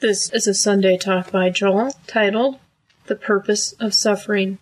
[0.00, 2.58] This is a Sunday talk by Joel titled
[3.04, 4.58] The Purpose of Suffering,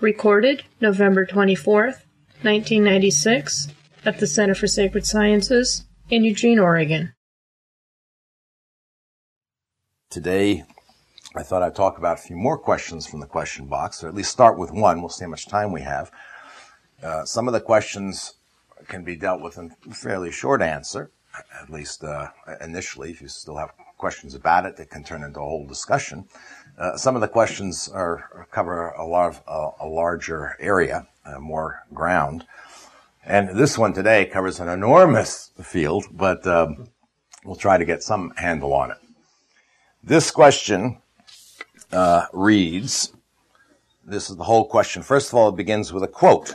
[0.00, 2.04] recorded November 24th,
[2.42, 3.68] 1996,
[4.04, 7.14] at the Center for Sacred Sciences in Eugene, Oregon.
[10.10, 10.64] Today,
[11.34, 14.14] I thought I'd talk about a few more questions from the question box, or at
[14.14, 15.00] least start with one.
[15.00, 16.10] We'll see how much time we have.
[17.02, 18.34] Uh, some of the questions
[18.88, 21.10] can be dealt with in a fairly short answer,
[21.58, 22.28] at least uh,
[22.60, 23.10] initially.
[23.10, 23.72] If you still have
[24.02, 26.24] questions about it, that can turn into a whole discussion.
[26.76, 31.38] Uh, some of the questions are cover a lot of uh, a larger area, uh,
[31.38, 32.44] more ground,
[33.24, 36.88] and this one today covers an enormous field, but um,
[37.44, 38.96] we'll try to get some handle on it.
[40.02, 40.98] This question
[41.92, 43.12] uh, reads.
[44.04, 45.04] This is the whole question.
[45.04, 46.52] First of all, it begins with a quote,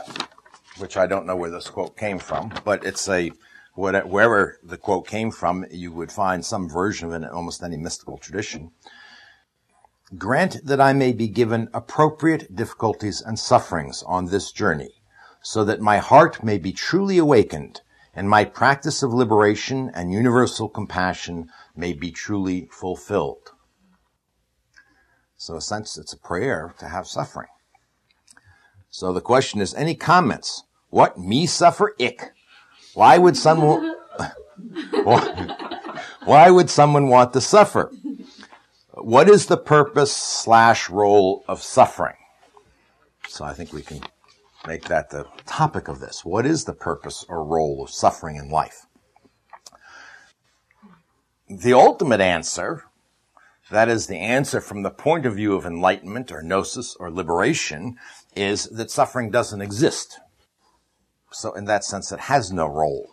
[0.76, 3.32] which I don't know where this quote came from, but it's a
[3.78, 7.76] wherever the quote came from, you would find some version of it in almost any
[7.76, 8.72] mystical tradition.
[10.16, 15.02] Grant that I may be given appropriate difficulties and sufferings on this journey,
[15.42, 17.82] so that my heart may be truly awakened
[18.14, 23.52] and my practice of liberation and universal compassion may be truly fulfilled.
[25.36, 27.46] So in a sense, it's a prayer to have suffering.
[28.90, 30.64] So the question is, any comments?
[30.88, 32.32] What me suffer ick?
[32.98, 33.94] Why would someone,
[36.24, 37.92] why would someone want to suffer?
[38.90, 42.16] What is the purpose slash role of suffering?
[43.28, 44.00] So I think we can
[44.66, 46.24] make that the topic of this.
[46.24, 48.86] What is the purpose or role of suffering in life?
[51.48, 52.86] The ultimate answer,
[53.70, 57.94] that is the answer from the point of view of enlightenment or gnosis or liberation,
[58.34, 60.18] is that suffering doesn't exist.
[61.30, 63.10] So in that sense, it has no role.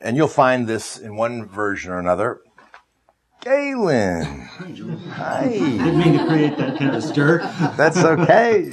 [0.00, 2.40] And you'll find this in one version or another.
[3.40, 4.24] Galen.
[5.14, 5.48] Hi.
[5.48, 7.38] Didn't mean to create that kind of stir.
[7.76, 8.70] That's okay.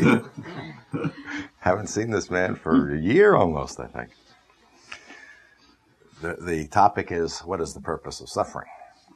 [1.60, 4.10] Haven't seen this man for a year almost, I think.
[6.22, 8.68] The, the topic is what is the purpose of suffering?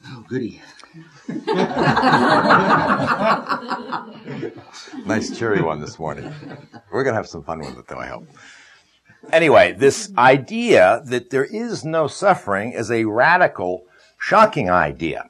[0.06, 0.62] Oh, goody.
[5.06, 6.34] nice cheery one this morning.
[6.91, 8.28] We're going to have some fun with it, though, I hope.
[9.31, 13.84] Anyway, this idea that there is no suffering is a radical,
[14.17, 15.29] shocking idea.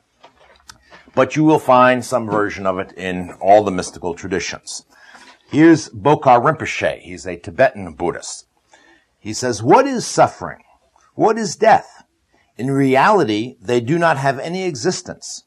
[1.16, 4.86] But you will find some version of it in all the mystical traditions.
[5.48, 7.00] Here's Bokar Rinpoche.
[7.00, 8.48] He's a Tibetan Buddhist.
[9.20, 10.64] He says, what is suffering?
[11.14, 12.04] What is death?
[12.58, 15.44] In reality, they do not have any existence.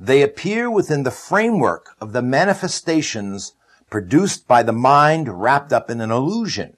[0.00, 3.54] They appear within the framework of the manifestations
[3.88, 6.76] produced by the mind wrapped up in an illusion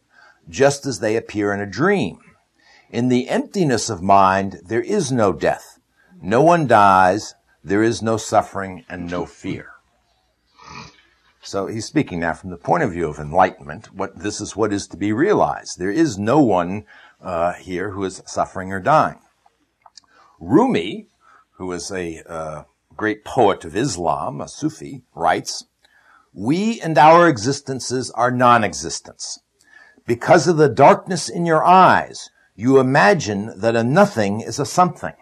[0.48, 2.18] just as they appear in a dream.
[2.90, 5.78] In the emptiness of mind, there is no death.
[6.22, 7.34] No one dies.
[7.62, 9.70] There is no suffering and no fear.
[11.42, 13.92] So he's speaking now from the point of view of enlightenment.
[13.92, 15.78] What this is what is to be realized.
[15.78, 16.86] There is no one
[17.20, 19.20] uh, here who is suffering or dying.
[20.40, 21.06] Rumi,
[21.52, 22.64] who is a uh,
[22.96, 25.66] great poet of Islam, a Sufi, writes,
[26.32, 29.40] "We and our existences are non-existence.
[30.06, 35.14] Because of the darkness in your eyes, you imagine that a nothing is a something.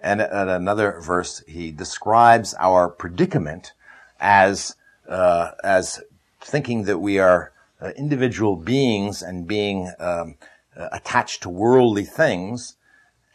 [0.00, 3.72] And at another verse, he describes our predicament
[4.20, 4.76] as
[5.08, 6.00] uh, as
[6.40, 10.36] thinking that we are uh, individual beings and being um,
[10.76, 12.76] uh, attached to worldly things,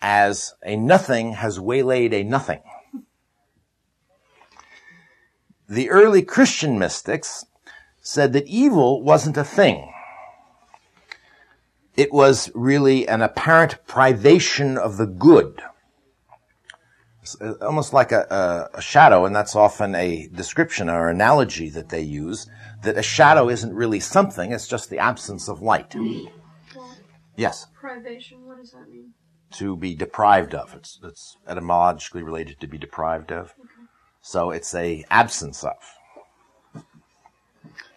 [0.02, 2.62] as a nothing has waylaid a nothing.
[5.68, 7.46] The early Christian mystics
[8.04, 9.92] said that evil wasn't a thing.
[11.96, 15.62] It was really an apparent privation of the good.
[17.22, 21.70] It's uh, almost like a, a, a, shadow, and that's often a description or analogy
[21.70, 22.48] that they use,
[22.82, 25.96] that a shadow isn't really something, it's just the absence of light.
[25.96, 26.98] Well,
[27.38, 27.68] yes?
[27.74, 29.14] Privation, what does that mean?
[29.54, 30.76] To be deprived of.
[30.76, 33.54] It's, it's etymologically related to be deprived of.
[33.58, 33.88] Okay.
[34.22, 35.78] So it's a absence of.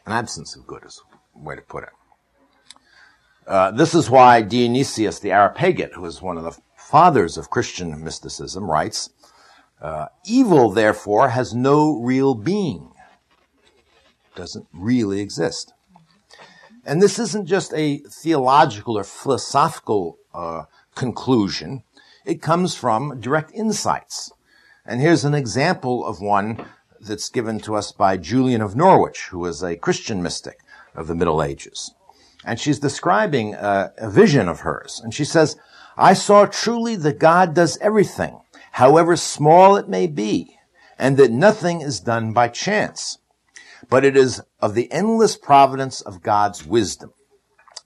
[0.06, 1.02] An absence of good is
[1.34, 1.90] a way to put it.
[3.46, 8.02] Uh, this is why Dionysius the Areopagite, who is one of the fathers of Christian
[8.02, 9.10] mysticism, writes,
[9.80, 12.92] uh, evil, therefore, has no real being.
[14.34, 15.72] Doesn't really exist.
[16.84, 20.64] And this isn't just a theological or philosophical uh,
[20.94, 21.82] conclusion.
[22.24, 24.32] It comes from direct insights.
[24.84, 26.64] And here's an example of one
[27.06, 30.58] that's given to us by Julian of Norwich, who was a Christian mystic
[30.94, 31.94] of the Middle Ages.
[32.44, 35.00] And she's describing a, a vision of hers.
[35.02, 35.56] And she says,
[35.96, 38.40] I saw truly that God does everything,
[38.72, 40.58] however small it may be,
[40.98, 43.18] and that nothing is done by chance,
[43.88, 47.12] but it is of the endless providence of God's wisdom.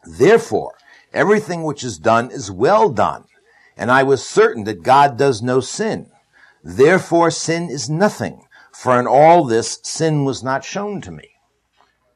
[0.05, 0.75] Therefore,
[1.12, 3.25] everything which is done is well done,
[3.76, 6.11] and I was certain that God does no sin.
[6.62, 11.31] Therefore, sin is nothing, for in all this sin was not shown to me.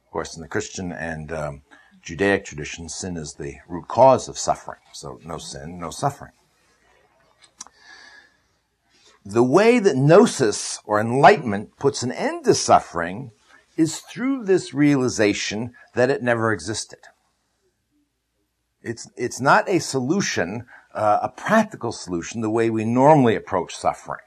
[0.06, 1.62] Of course, in the Christian and um,
[2.02, 4.80] Judaic tradition, sin is the root cause of suffering.
[4.92, 6.32] So no sin, no suffering.
[9.24, 13.30] The way that gnosis or enlightenment puts an end to suffering
[13.76, 16.98] is through this realization that it never existed.
[18.82, 24.20] It's, it's not a solution, uh, a practical solution, the way we normally approach suffering.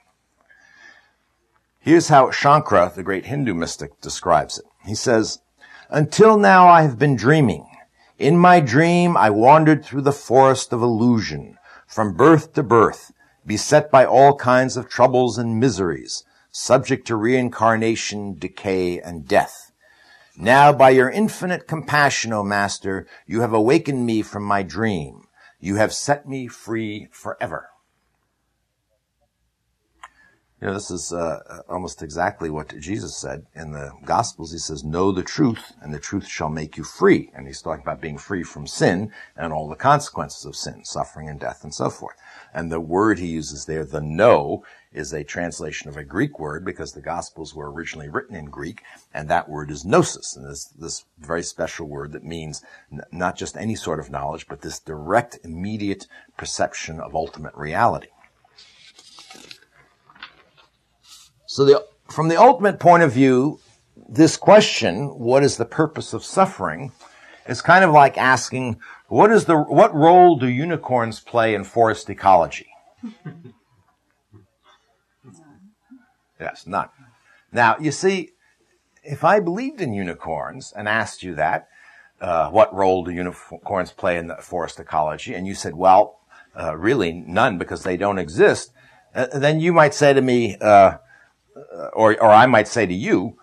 [1.80, 4.66] Here's how Shankara, the great Hindu mystic, describes it.
[4.86, 5.40] He says,
[5.90, 7.66] until now I have been dreaming.
[8.18, 13.14] In my dream I wandered through the forest of illusion, from birth to birth,
[13.46, 19.72] beset by all kinds of troubles and miseries, subject to reincarnation, decay, and death.
[20.36, 25.28] Now by your infinite compassion, O Master, you have awakened me from my dream.
[25.60, 27.70] You have set me free forever.
[30.60, 34.52] You know, this is uh, almost exactly what Jesus said in the Gospels.
[34.52, 37.30] He says, know the truth and the truth shall make you free.
[37.36, 41.30] And he's talking about being free from sin and all the consequences of sin, suffering
[41.30, 42.16] and death and so forth.
[42.56, 46.66] And the word he uses there, the know, is a translation of a Greek word
[46.66, 48.82] because the Gospels were originally written in Greek,
[49.14, 53.36] and that word is gnosis, and this, this very special word that means n- not
[53.36, 58.08] just any sort of knowledge, but this direct, immediate perception of ultimate reality.
[61.58, 63.60] So the, from the ultimate point of view,
[64.08, 66.92] this question, what is the purpose of suffering,
[67.48, 72.12] is kind of like asking, what is the, what role do unicorns play in forest
[72.12, 72.68] ecology?
[76.40, 76.90] yes, none.
[77.52, 78.34] Now, you see,
[79.04, 81.70] if I believed in unicorns and asked you that,
[82.22, 85.34] uh, what role do unicorns play in the forest ecology?
[85.34, 86.20] And you said, well,
[86.56, 88.72] uh, really none because they don't exist.
[89.16, 90.98] Uh, then you might say to me, uh,
[91.94, 93.38] or, or I might say to you,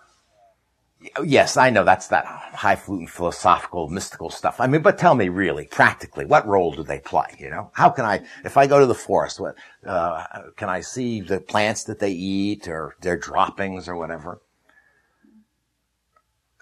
[1.23, 4.59] yes, I know that's that highfalutin philosophical, mystical stuff.
[4.59, 7.35] I mean, but tell me really, practically, what role do they play?
[7.37, 10.25] You know, how can I, if I go to the forest, what, uh,
[10.55, 14.41] can I see the plants that they eat or their droppings or whatever?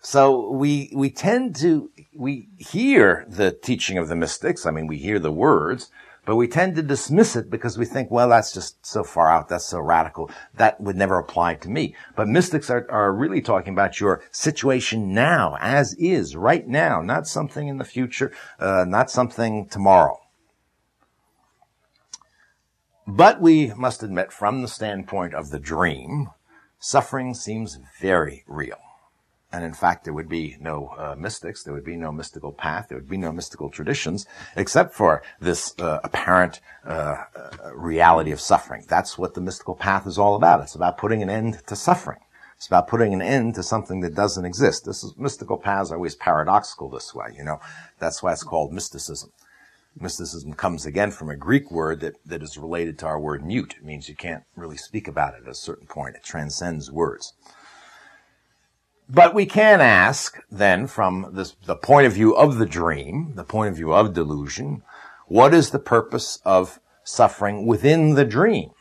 [0.02, 4.66] So we, we tend to, we hear the teaching of the mystics.
[4.66, 5.90] I mean, we hear the words,
[6.26, 9.50] but we tend to dismiss it because we think, well, that's just so far out.
[9.50, 10.32] That's so radical.
[10.56, 11.96] That would never apply to me.
[12.16, 17.28] But mystics are, are really talking about your situation now, as is, right now, not
[17.28, 20.20] something in the future, uh, not something tomorrow.
[23.06, 26.30] But we must admit, from the standpoint of the dream,
[26.80, 28.83] suffering seems very real.
[29.54, 32.88] And in fact, there would be no uh, mystics, there would be no mystical path,
[32.90, 38.42] there would be no mystical traditions, except for this uh, apparent uh, uh, reality of
[38.42, 38.84] suffering.
[38.90, 40.62] That's what the mystical path is all about.
[40.62, 42.18] It's about putting an end to suffering.
[42.58, 44.86] It's about putting an end to something that doesn't exist.
[44.86, 47.28] This is mystical paths are always paradoxical this way.
[47.38, 47.60] You know,
[48.00, 49.32] that's why it's called mysticism.
[50.00, 53.76] Mysticism comes again from a Greek word that, that is related to our word mute.
[53.78, 56.16] It means you can't really speak about it at a certain point.
[56.16, 57.34] It transcends words.
[59.10, 63.44] But we can ask then from this, the point of view of the dream, the
[63.44, 64.84] point of view of delusion,
[65.28, 68.72] what is the purpose of suffering within the dream?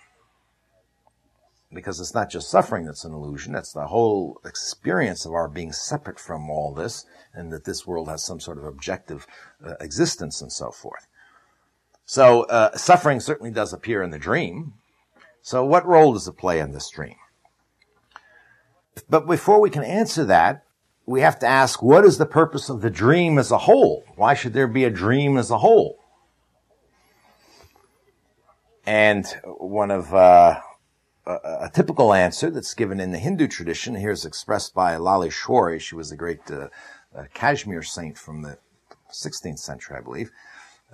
[1.72, 5.72] Because it's not just suffering that's an illusion, it's the whole experience of our being
[5.72, 9.26] separate from all this and that this world has some sort of objective
[9.64, 11.06] uh, existence and so forth.
[12.04, 14.74] So uh, suffering certainly does appear in the dream.
[15.40, 17.16] So what role does it play in this dream?
[19.08, 20.64] But before we can answer that,
[21.06, 24.04] we have to ask, what is the purpose of the dream as a whole?
[24.16, 25.98] Why should there be a dream as a whole?
[28.86, 30.60] And one of uh,
[31.26, 35.80] a, a, typical answer that's given in the Hindu tradition here is expressed by Laleshwari.
[35.80, 36.68] She was a great uh,
[37.14, 38.58] uh, Kashmir saint from the
[39.12, 40.30] 16th century, I believe,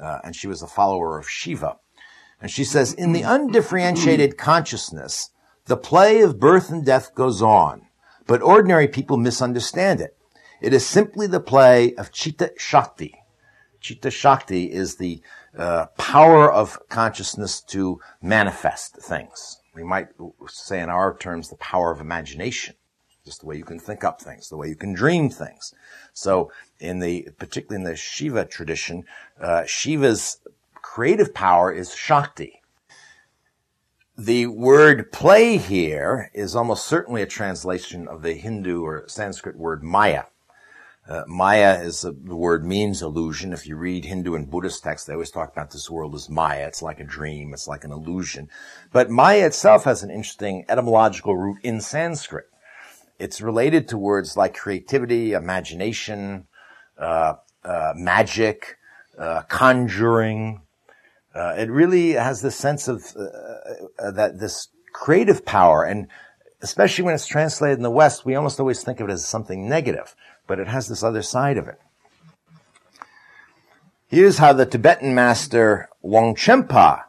[0.01, 1.79] uh, and she was a follower of Shiva.
[2.41, 5.31] And she says, in the undifferentiated consciousness,
[5.65, 7.88] the play of birth and death goes on.
[8.29, 10.15] But ordinary people misunderstand it.
[10.61, 13.15] It is simply the play of Chitta Shakti.
[13.81, 15.23] Chitta Shakti is the
[15.57, 19.61] uh, power of consciousness to manifest things.
[19.75, 20.09] We might
[20.47, 22.75] say in our terms the power of imagination.
[23.25, 25.73] Just the way you can think up things, the way you can dream things.
[26.13, 29.05] So in the, particularly in the Shiva tradition,
[29.41, 30.41] uh, Shiva's
[30.75, 32.58] creative power is Shakti.
[34.19, 39.85] The word play here is almost certainly a translation of the Hindu or Sanskrit word
[39.85, 40.25] Maya.
[41.09, 43.53] Uh, Maya is a, the word means illusion.
[43.53, 46.67] If you read Hindu and Buddhist texts, they always talk about this world as Maya.
[46.67, 47.55] It's like a dream.
[47.55, 48.51] It's like an illusion.
[48.93, 52.47] But Maya itself has an interesting etymological root in Sanskrit.
[53.21, 56.49] It's related to words like creativity, imagination,
[56.99, 57.35] uh,
[57.65, 58.79] uh, magic,
[59.17, 60.63] uh, conjuring.
[61.35, 66.09] Uh, it really has this sense of uh, that this creative power, and
[66.63, 69.69] especially when it's translated in the West, we almost always think of it as something
[69.69, 70.15] negative
[70.49, 71.79] but it has this other side of it.
[74.09, 77.03] Here's how the Tibetan master Longchenpa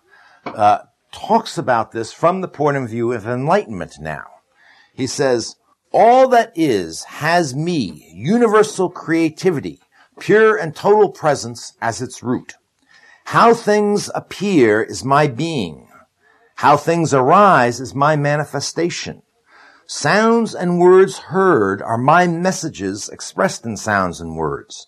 [0.46, 0.80] uh,
[1.12, 4.26] talks about this from the point of view of enlightenment now.
[4.94, 5.56] He says,
[5.92, 9.80] all that is has me, universal creativity,
[10.20, 12.56] pure and total presence as its root.
[13.30, 15.88] How things appear is my being.
[16.56, 19.22] How things arise is my manifestation.
[19.86, 24.88] Sounds and words heard are my messages expressed in sounds and words.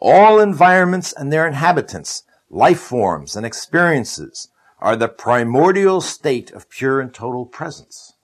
[0.00, 4.48] All environments and their inhabitants, life forms and experiences
[4.80, 8.14] are the primordial state of pure and total presence.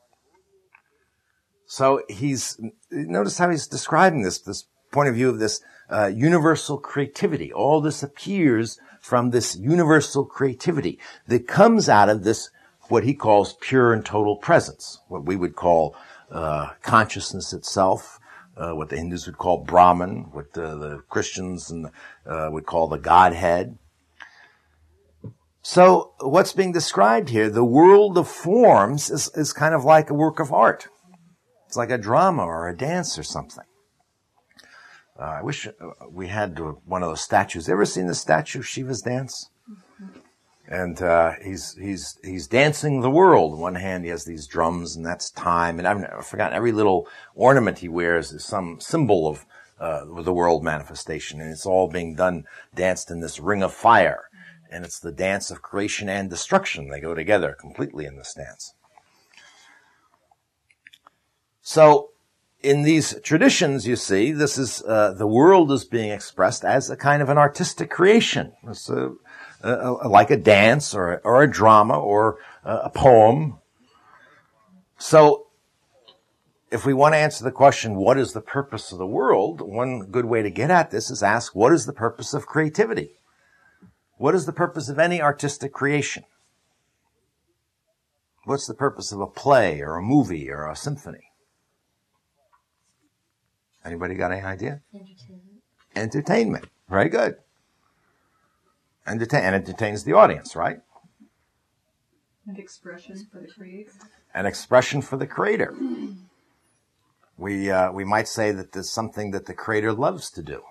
[1.64, 6.76] So he's, notice how he's describing this, this point of view of this uh, universal
[6.76, 7.52] creativity.
[7.52, 12.50] All this appears from this universal creativity that comes out of this
[12.88, 15.96] what he calls pure and total presence, what we would call
[16.30, 18.18] uh, consciousness itself,
[18.58, 21.86] uh, what the Hindus would call Brahman, what the, the Christians and,
[22.26, 23.78] uh, would call the Godhead.
[25.62, 30.14] So what's being described here, the world of forms is, is kind of like a
[30.14, 30.86] work of art.
[31.66, 33.64] It's like a drama or a dance or something.
[35.18, 35.72] Uh, I wish uh,
[36.10, 37.68] we had one of those statues.
[37.68, 39.50] Ever seen the statue of Shiva's dance?
[40.68, 43.54] and uh, he's he's he's dancing the world.
[43.54, 45.78] On one hand, he has these drums, and that's time.
[45.78, 49.46] And I've forgotten every little ornament he wears is some symbol of
[49.80, 52.44] uh, the world manifestation, and it's all being done
[52.75, 54.25] danced in this ring of fire,
[54.70, 56.88] and it's the dance of creation and destruction.
[56.88, 58.75] They go together completely in this dance.
[61.62, 62.10] So.
[62.60, 66.96] In these traditions, you see, this is uh, the world is being expressed as a
[66.96, 68.52] kind of an artistic creation.
[68.64, 69.10] A,
[69.62, 73.58] uh, uh, like a dance or, or a drama or a poem.
[74.98, 75.48] So
[76.70, 79.60] if we want to answer the question, what is the purpose of the world?
[79.60, 83.18] One good way to get at this is ask, what is the purpose of creativity?
[84.16, 86.24] What is the purpose of any artistic creation?
[88.44, 91.27] What's the purpose of a play or a movie or a symphony?
[93.88, 94.80] Anybody got any idea?
[94.95, 95.62] Entertainment.
[95.97, 96.64] Entertainment.
[96.88, 97.37] Very good
[99.09, 100.80] entertain, and entertains the audience, right?
[102.47, 103.90] And expression for the creator.
[104.35, 105.75] An expression for the creator.
[107.37, 110.62] We, uh, we might say that there's something that the creator loves to do.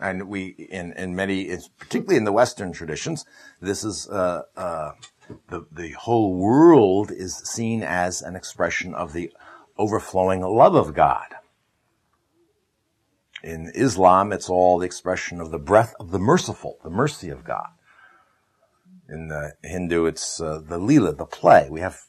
[0.00, 3.24] And we, in, in many, particularly in the Western traditions,
[3.60, 4.92] this is, uh, uh,
[5.48, 9.32] the, the whole world is seen as an expression of the
[9.78, 11.34] overflowing love of God.
[13.42, 17.44] In Islam, it's all the expression of the breath of the merciful, the mercy of
[17.44, 17.68] God.
[19.08, 21.68] In the Hindu, it's uh, the lila, the play.
[21.70, 22.00] We have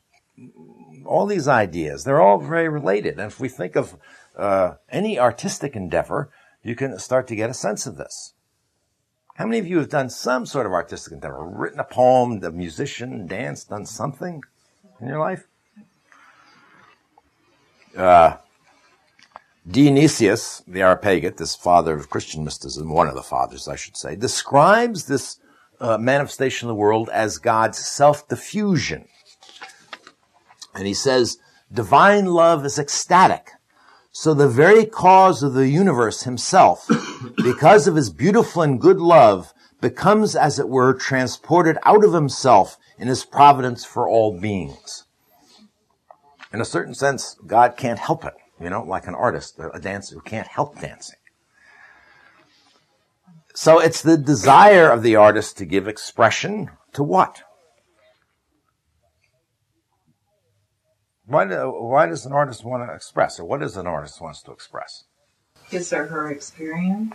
[1.06, 2.04] all these ideas.
[2.04, 3.20] They're all very related.
[3.20, 3.96] And if we think of
[4.36, 6.30] uh, any artistic endeavor,
[6.64, 8.34] you can start to get a sense of this.
[9.36, 11.48] How many of you have done some sort of artistic endeavor?
[11.48, 14.42] Written a poem, the musician, danced, done something
[15.00, 15.48] in your life?
[18.00, 18.38] Uh,
[19.70, 24.16] Dionysius, the Areopagite, this father of Christian mysticism, one of the fathers, I should say,
[24.16, 25.38] describes this
[25.82, 29.06] uh, manifestation of the world as God's self-diffusion.
[30.74, 31.40] And he says,
[31.72, 33.52] divine love is ecstatic.
[34.14, 36.90] So the very cause of the universe himself,
[37.44, 42.78] because of his beautiful and good love, becomes, as it were, transported out of himself
[42.98, 45.04] in his providence for all beings.
[46.52, 50.16] In a certain sense, God can't help it you know, like an artist, a dancer
[50.16, 51.16] who can't help dancing.
[53.56, 57.42] So it's the desire of the artist to give expression to what?
[61.26, 64.42] Why, do, why does an artist want to express, or what does an artist wants
[64.44, 65.06] to express?
[65.70, 67.14] His or her experience.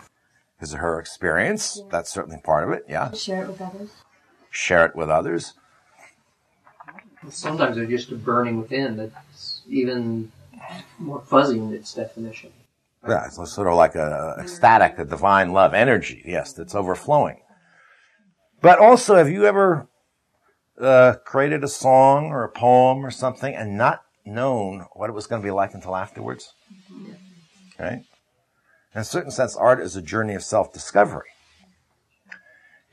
[0.60, 1.78] His or her experience.
[1.80, 1.88] Yeah.
[1.90, 2.84] That's certainly part of it.
[2.88, 3.10] Yeah.
[3.12, 3.90] Share it with others.
[4.50, 5.54] Share it with others.
[7.30, 10.30] Sometimes they're just a burning within that's even
[10.98, 12.52] more fuzzy in its definition.
[13.06, 17.40] Yeah, it's sort of like a ecstatic, a divine love, energy, yes, that's overflowing.
[18.62, 19.88] But also, have you ever
[20.80, 25.26] uh, created a song or a poem or something and not known what it was
[25.26, 26.54] going to be like until afterwards?
[27.78, 28.04] Right?
[28.94, 31.28] In a certain sense, art is a journey of self-discovery.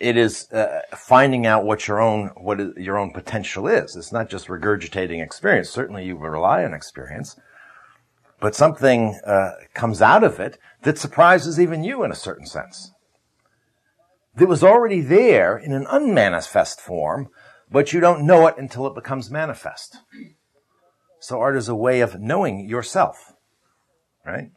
[0.01, 3.95] It is uh, finding out what your own what is, your own potential is.
[3.95, 5.69] It's not just regurgitating experience.
[5.69, 7.39] Certainly, you rely on experience,
[8.39, 12.93] but something uh, comes out of it that surprises even you in a certain sense.
[14.33, 17.29] That was already there in an unmanifest form,
[17.69, 19.97] but you don't know it until it becomes manifest.
[21.19, 23.33] So art is a way of knowing yourself,
[24.25, 24.49] right?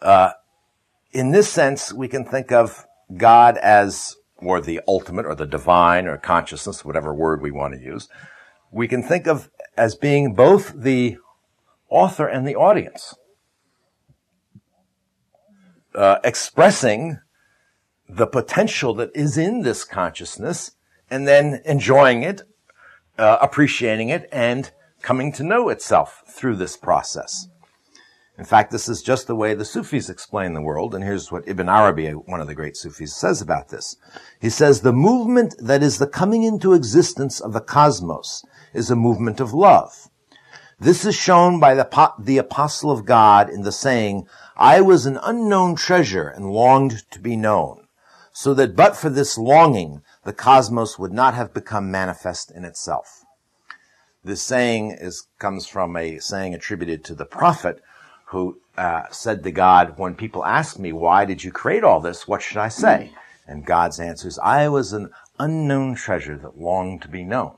[0.00, 0.30] Uh,
[1.10, 2.86] in this sense, we can think of
[3.16, 7.80] God as, or the ultimate, or the divine, or consciousness, whatever word we want to
[7.80, 8.08] use.
[8.70, 11.16] We can think of as being both the
[11.88, 13.14] author and the audience,
[15.94, 17.18] uh, expressing
[18.08, 20.72] the potential that is in this consciousness,
[21.10, 22.42] and then enjoying it,
[23.18, 24.70] uh, appreciating it, and
[25.02, 27.48] coming to know itself through this process.
[28.40, 31.46] In fact, this is just the way the Sufis explain the world, and here's what
[31.46, 33.96] Ibn Arabi, one of the great Sufis, says about this.
[34.40, 38.42] He says, the movement that is the coming into existence of the cosmos
[38.72, 40.08] is a movement of love.
[40.78, 45.18] This is shown by the, the apostle of God in the saying, I was an
[45.22, 47.88] unknown treasure and longed to be known,
[48.32, 53.22] so that but for this longing, the cosmos would not have become manifest in itself.
[54.24, 57.82] This saying is, comes from a saying attributed to the prophet
[58.30, 62.28] who uh, said to God, when people ask me, why did you create all this?
[62.28, 63.12] What should I say?
[63.44, 65.10] And God's answer is, I was an
[65.40, 67.56] unknown treasure that longed to be known.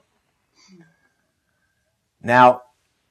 [2.23, 2.63] Now,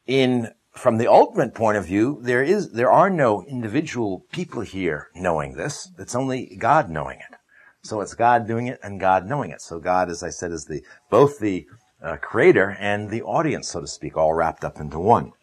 [0.07, 5.09] in, from the ultimate point of view, there is, there are no individual people here
[5.13, 5.91] knowing this.
[5.99, 7.37] It's only God knowing it.
[7.83, 9.61] So it's God doing it and God knowing it.
[9.61, 11.67] So God, as I said, is the, both the
[12.01, 15.33] uh, creator and the audience, so to speak, all wrapped up into one.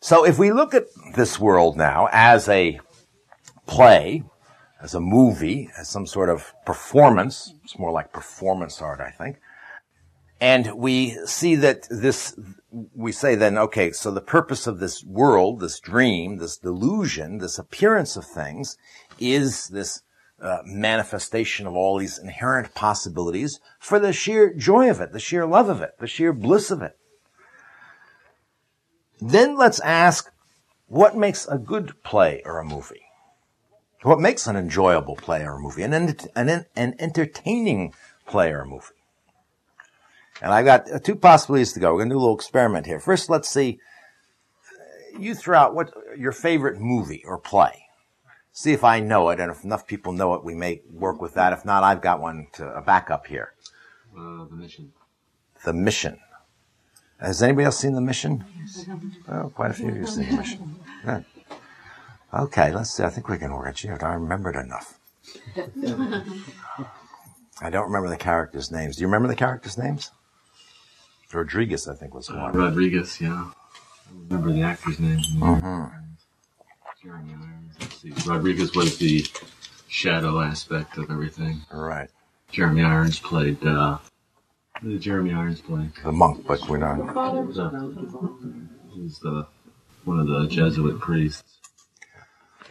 [0.00, 2.80] So if we look at this world now as a
[3.66, 4.24] play,
[4.82, 9.38] as a movie, as some sort of performance, it's more like performance art, I think.
[10.40, 12.34] And we see that this,
[12.94, 17.58] we say then, okay, so the purpose of this world, this dream, this delusion, this
[17.58, 18.78] appearance of things
[19.18, 20.00] is this
[20.40, 25.44] uh, manifestation of all these inherent possibilities for the sheer joy of it, the sheer
[25.44, 26.96] love of it, the sheer bliss of it.
[29.20, 30.30] Then let's ask,
[30.88, 33.02] what makes a good play or a movie?
[34.02, 35.82] What makes an enjoyable play or a movie?
[35.82, 37.92] An, an, an entertaining
[38.26, 38.86] play or a movie?
[40.42, 41.92] And I've got two possibilities to go.
[41.92, 42.98] We're going to do a little experiment here.
[42.98, 43.78] First, let's see.
[45.18, 47.86] You throw out what your favorite movie or play.
[48.52, 51.34] See if I know it, and if enough people know it, we may work with
[51.34, 51.52] that.
[51.52, 53.52] If not, I've got one to a backup here.
[54.16, 54.92] Uh, the mission.
[55.64, 56.18] The Mission.
[57.20, 58.44] Has anybody else seen The Mission?
[59.28, 60.76] Oh, quite a few of you have seen The Mission.
[61.04, 61.24] Good.
[62.32, 63.02] Okay, let's see.
[63.02, 64.02] I think we can work it.
[64.02, 64.98] I remembered enough.
[67.62, 68.96] I don't remember the characters' names.
[68.96, 70.10] Do you remember the characters' names?
[71.32, 72.52] Rodriguez, I think, was Uh, one.
[72.52, 73.50] Rodriguez, yeah.
[73.50, 73.52] I
[74.28, 75.20] remember the actor's name.
[75.38, 75.92] Mhm.
[77.02, 78.26] Jeremy Irons.
[78.26, 79.24] Rodriguez was the
[79.88, 81.62] shadow aspect of everything.
[81.72, 82.08] Right.
[82.50, 83.98] Jeremy Irons played, uh,
[84.82, 85.88] did Jeremy Irons play?
[86.02, 86.96] The monk, but we're not.
[86.96, 87.70] He was, a,
[88.94, 89.46] he the,
[90.04, 91.58] one of the Jesuit priests.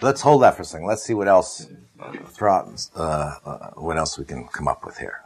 [0.02, 0.88] Let's hold that for a second.
[0.88, 1.67] Let's see what else,
[2.28, 3.00] throw out, uh,
[3.45, 5.22] uh, what else we can come up with here.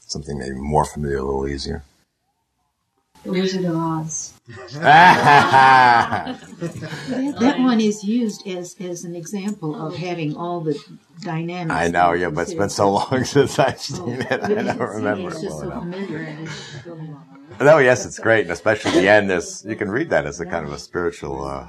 [0.00, 1.84] Something maybe more familiar, a little easier.
[3.24, 4.32] The Wizard of Oz.
[4.74, 6.36] That,
[7.40, 10.78] that one is used as, as an example of having all the
[11.20, 11.74] dynamics.
[11.74, 14.32] I know, yeah, but it's been so long since I've Oh, seen it.
[14.42, 15.82] I don't remember It's it just well so enough.
[15.82, 16.18] familiar.
[16.18, 17.64] and it's so.
[17.64, 19.30] No, yes, it's great, and especially the end.
[19.30, 21.68] Is you can read that as a kind of a spiritual uh,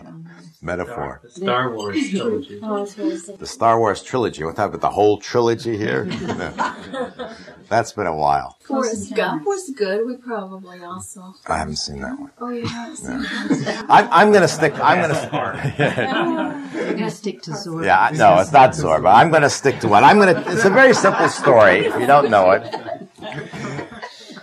[0.62, 1.20] metaphor.
[1.24, 2.60] The Star Wars trilogy.
[2.64, 4.44] Oh, that's what it's The Star Wars trilogy.
[4.44, 6.06] We're talking about the whole trilogy here.
[6.22, 7.36] No.
[7.70, 8.58] That's been a while.
[8.66, 10.06] Forrest Gump was good.
[10.06, 11.34] We probably also.
[11.48, 12.30] I haven't seen that one.
[12.38, 13.86] Oh, you haven't seen it?
[13.90, 14.74] I'm, I'm going to stick.
[14.78, 16.70] I'm going to.
[16.74, 17.86] We're going to stick to Zorba.
[17.86, 19.14] Yeah, no, it's not Zorba.
[19.14, 20.04] I'm going to stick to one.
[20.04, 20.52] I'm going to.
[20.52, 21.86] It's a very simple story.
[21.86, 22.64] If you don't know it,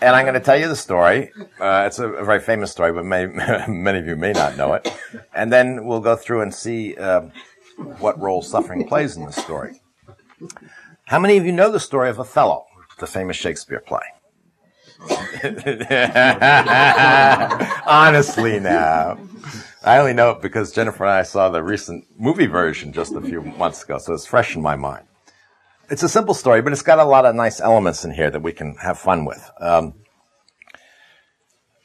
[0.01, 1.33] and I'm going to tell you the story.
[1.61, 3.27] Uh, it's a, very famous story, but may,
[3.69, 4.93] many of you may not know it.
[5.35, 7.33] And then we'll go through and see um,
[7.99, 9.81] what role suffering plays in the story.
[11.07, 12.67] How many of you know the story of Othello,
[12.99, 14.01] the famous Shakespeare play?
[17.87, 19.19] Honestly, now.
[19.85, 23.21] I only know it because Jennifer and I saw the recent movie version just a
[23.21, 25.07] few months ago, so it's fresh in my mind.
[25.91, 28.43] It's a simple story, but it's got a lot of nice elements in here that
[28.43, 29.51] we can have fun with.
[29.59, 29.95] Um,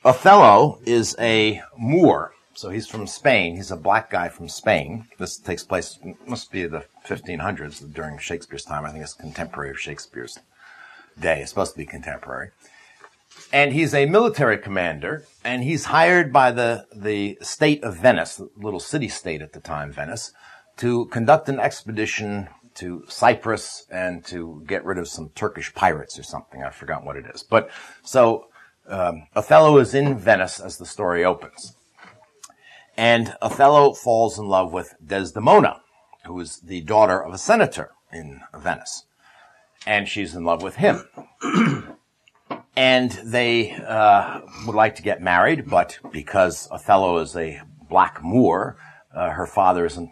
[0.04, 3.56] Othello is a Moor, so he's from Spain.
[3.56, 5.08] He's a black guy from Spain.
[5.18, 8.86] This takes place, must be the 1500s during Shakespeare's time.
[8.86, 10.38] I think it's contemporary of Shakespeare's
[11.18, 11.42] day.
[11.42, 12.50] It's supposed to be contemporary.
[13.52, 18.50] And he's a military commander, and he's hired by the, the state of Venice, the
[18.58, 20.34] little city state at the time, Venice,
[20.78, 26.24] to conduct an expedition to Cyprus and to get rid of some Turkish pirates or
[26.24, 26.64] something.
[26.64, 27.44] I've forgotten what it is.
[27.44, 27.70] But
[28.04, 28.48] so
[28.88, 31.76] um, Othello is in Venice as the story opens.
[32.96, 35.82] And Othello falls in love with Desdemona,
[36.26, 39.06] who is the daughter of a senator in Venice.
[39.86, 41.04] And she's in love with him.
[42.76, 48.78] and they uh, would like to get married, but because Othello is a black Moor,
[49.14, 50.12] uh, her father isn't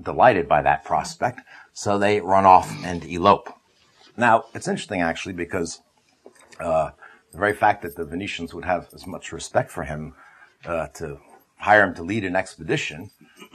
[0.00, 1.40] delighted by that prospect.
[1.72, 3.52] So they run off and elope.
[4.16, 5.80] Now, it's interesting actually because
[6.60, 6.90] uh,
[7.32, 10.14] the very fact that the Venetians would have as much respect for him
[10.64, 11.18] uh, to
[11.58, 13.10] hire him to lead an expedition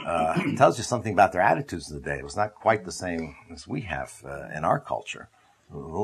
[0.05, 2.17] uh, tells you something about their attitudes of the day.
[2.17, 5.29] It was not quite the same as we have uh, in our culture.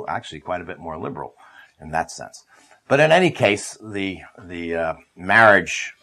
[0.07, 1.35] Actually, quite a bit more liberal
[1.79, 2.43] in that sense.
[2.87, 5.93] But in any case, the the uh, marriage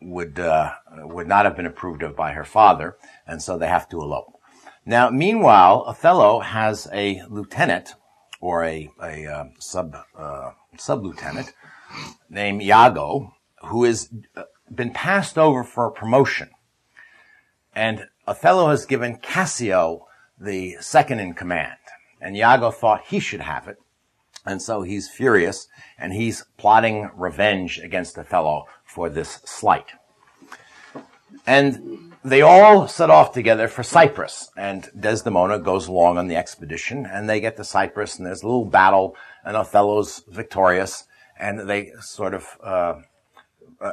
[0.00, 3.88] would uh, would not have been approved of by her father, and so they have
[3.90, 4.40] to elope.
[4.86, 7.94] Now, meanwhile, Othello has a lieutenant
[8.40, 11.54] or a, a uh, sub uh, sub lieutenant
[12.28, 14.42] named Iago who has uh,
[14.72, 16.50] been passed over for promotion,
[17.74, 20.06] and Othello has given Cassio
[20.38, 21.78] the second in command,
[22.20, 23.78] and Iago thought he should have it,
[24.44, 25.68] and so he's furious
[25.98, 29.92] and he's plotting revenge against Othello for this slight.
[31.46, 37.04] And they all set off together for Cyprus, and Desdemona goes along on the expedition,
[37.04, 41.04] and they get to Cyprus, and there's a little battle, and Othello's victorious,
[41.38, 42.94] and they sort of uh,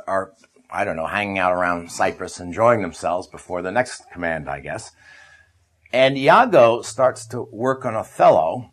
[0.08, 0.32] are,
[0.72, 4.92] I don't know, hanging out around Cyprus, enjoying themselves before the next command, I guess.
[5.92, 8.72] And Iago starts to work on Othello,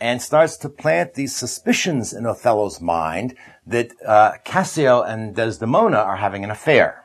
[0.00, 3.34] and starts to plant these suspicions in Othello's mind
[3.66, 7.04] that uh, Cassio and Desdemona are having an affair.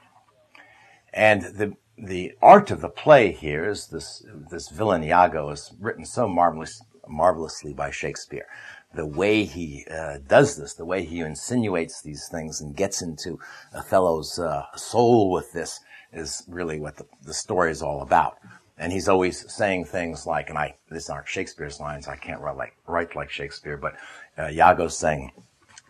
[1.13, 6.05] And the the art of the play here is this this villain Iago is written
[6.05, 8.47] so marvelous, marvelously by Shakespeare.
[8.93, 13.39] The way he uh, does this, the way he insinuates these things and gets into
[13.73, 15.79] Othello's uh, soul with this
[16.11, 18.37] is really what the, the story is all about.
[18.77, 22.57] And he's always saying things like, and I, these aren't Shakespeare's lines, I can't write
[22.57, 23.95] like, write like Shakespeare, but
[24.37, 25.31] uh, Iago's saying,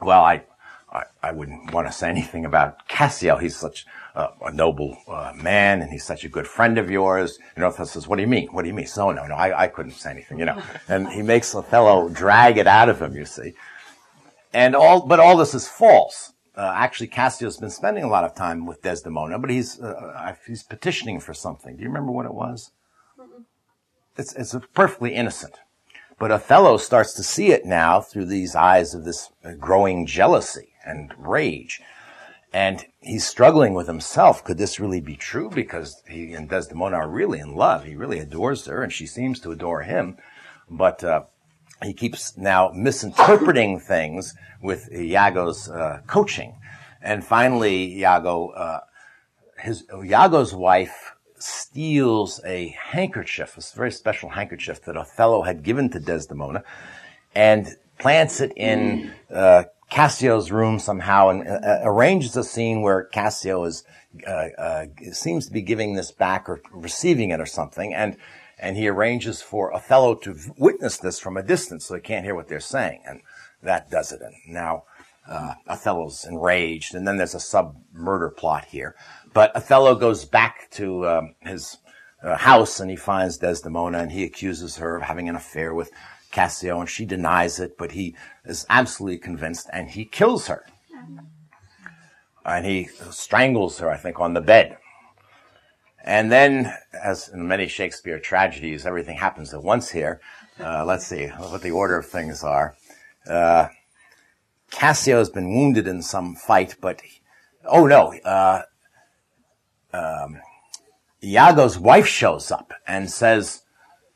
[0.01, 0.43] well, I,
[0.93, 3.37] I, I wouldn't want to say anything about Cassio.
[3.37, 7.39] He's such uh, a noble uh, man, and he's such a good friend of yours.
[7.55, 8.47] And Othello says, "What do you mean?
[8.49, 10.61] What do you mean?" So no, no, I, I couldn't say anything, you know.
[10.87, 13.53] And he makes Othello drag it out of him, you see.
[14.53, 16.33] And all, but all this is false.
[16.55, 20.35] Uh, actually, Cassio's been spending a lot of time with Desdemona, but he's uh, uh,
[20.45, 21.75] he's petitioning for something.
[21.75, 22.71] Do you remember what it was?
[24.15, 25.55] It's it's perfectly innocent.
[26.19, 30.72] But Othello starts to see it now through these eyes of this uh, growing jealousy
[30.85, 31.81] and rage.
[32.53, 34.43] And he's struggling with himself.
[34.43, 35.49] Could this really be true?
[35.49, 37.83] Because he and Desdemona are really in love.
[37.85, 40.17] He really adores her, and she seems to adore him.
[40.69, 41.23] But uh,
[41.81, 46.55] he keeps now misinterpreting things with Iago's uh, coaching.
[47.01, 48.81] And finally, Iago, uh,
[49.57, 55.99] his Iago's wife steals a handkerchief, a very special handkerchief that Othello had given to
[55.99, 56.63] Desdemona,
[57.35, 57.67] and
[57.97, 63.83] plants it in uh, Cassio's room somehow and uh, arranges a scene where Cassio is
[64.25, 68.17] uh, uh, seems to be giving this back or receiving it or something, and
[68.57, 72.33] and he arranges for Othello to witness this from a distance so he can't hear
[72.33, 73.21] what they're saying, and
[73.61, 74.21] that does it.
[74.23, 74.85] And now
[75.29, 78.95] uh, Othello's enraged, and then there's a sub murder plot here.
[79.31, 81.77] But Othello goes back to um, his
[82.23, 85.91] uh, house and he finds Desdemona, and he accuses her of having an affair with
[86.33, 90.65] Cassio, and she denies it, but he is absolutely convinced, and he kills her.
[92.45, 94.77] And he strangles her, I think, on the bed.
[96.03, 100.19] And then, as in many Shakespeare tragedies, everything happens at once here.
[100.59, 102.75] Uh, let's see what the order of things are.
[103.25, 103.67] Uh,
[104.69, 107.01] Cassio has been wounded in some fight, but
[107.63, 108.63] oh no, uh,
[109.93, 110.41] um,
[111.23, 113.62] Iago's wife shows up and says,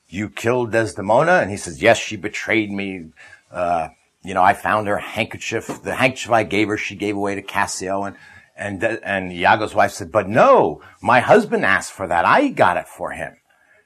[0.10, 1.34] you killed Desdemona?
[1.34, 3.10] And he says, yes, she betrayed me.
[3.52, 3.90] Uh,
[4.24, 5.82] you know, I found her handkerchief.
[5.84, 8.04] The handkerchief I gave her, she gave away to Cassio.
[8.04, 8.16] And,
[8.56, 12.26] and, and Iago's wife said, but no, my husband asked for that.
[12.26, 13.38] I got it for him.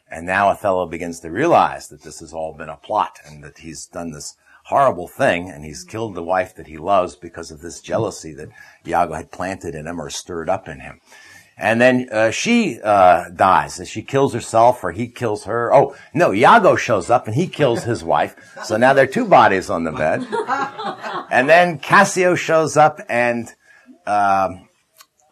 [0.10, 3.60] And now Othello begins to realize that this has all been a plot and that
[3.60, 7.62] he's done this horrible thing and he's killed the wife that he loves because of
[7.62, 8.50] this jealousy that
[8.86, 11.00] Iago had planted in him or stirred up in him.
[11.62, 13.78] And then uh, she uh, dies.
[13.78, 15.72] And she kills herself, or he kills her.
[15.72, 18.36] Oh no, Iago shows up and he kills his wife.
[18.66, 20.26] So now there are two bodies on the bed.
[21.30, 23.48] And then Cassio shows up, and
[24.08, 24.68] um,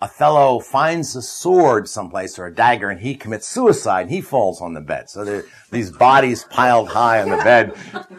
[0.01, 4.03] Othello finds a sword someplace or a dagger, and he commits suicide.
[4.03, 5.09] and He falls on the bed.
[5.09, 7.73] So there are these bodies piled high on the bed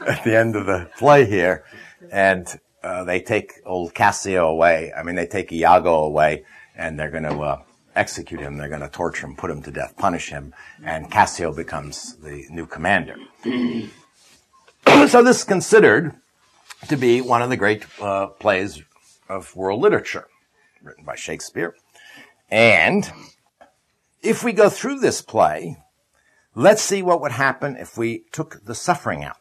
[0.06, 1.64] at the end of the play here,
[2.10, 2.46] and
[2.82, 4.92] uh, they take old Cassio away.
[4.94, 6.44] I mean, they take Iago away,
[6.76, 7.62] and they're going to uh,
[8.00, 8.56] execute him.
[8.56, 12.46] They're going to torture him, put him to death, punish him, and Cassio becomes the
[12.50, 13.16] new commander.
[13.44, 16.14] so this is considered
[16.88, 18.82] to be one of the great uh, plays
[19.28, 20.26] of world literature,
[20.82, 21.76] written by Shakespeare.
[22.50, 23.10] And
[24.22, 25.76] if we go through this play,
[26.54, 29.36] let's see what would happen if we took the suffering out.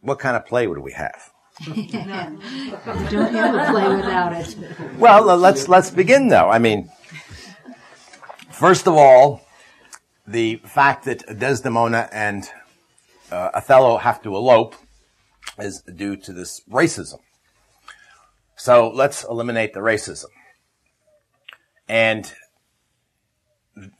[0.00, 1.30] What kind of play would we have?
[1.64, 4.56] Don't a play without it.
[4.96, 6.48] Well, uh, let's let's begin though.
[6.48, 6.90] I mean,
[8.50, 9.42] first of all,
[10.26, 12.48] the fact that Desdemona and
[13.30, 14.74] uh, Othello have to elope
[15.58, 17.18] is due to this racism.
[18.56, 20.28] So let's eliminate the racism.
[21.88, 22.32] And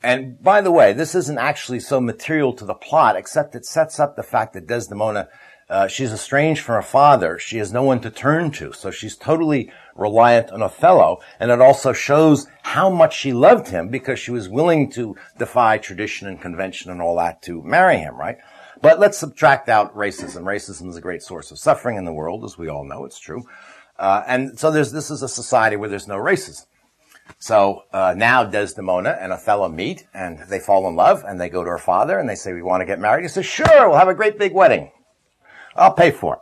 [0.03, 4.01] and by the way, this isn't actually so material to the plot, except it sets
[4.01, 5.29] up the fact that Desdemona
[5.70, 7.38] uh, she's estranged from her father.
[7.38, 8.72] She has no one to turn to.
[8.72, 11.20] So she's totally reliant on Othello.
[11.38, 15.78] And it also shows how much she loved him because she was willing to defy
[15.78, 18.38] tradition and convention and all that to marry him, right?
[18.83, 20.42] But let's subtract out racism.
[20.42, 23.04] Racism is a great source of suffering in the world, as we all know.
[23.04, 23.44] It's true.
[23.96, 26.66] Uh, and so there's, this is a society where there's no racism.
[27.38, 31.62] So uh, now Desdemona and Othello meet and they fall in love and they go
[31.62, 33.22] to her father and they say, we want to get married.
[33.22, 34.90] He says, sure, we'll have a great big wedding.
[35.76, 36.40] I'll pay for it.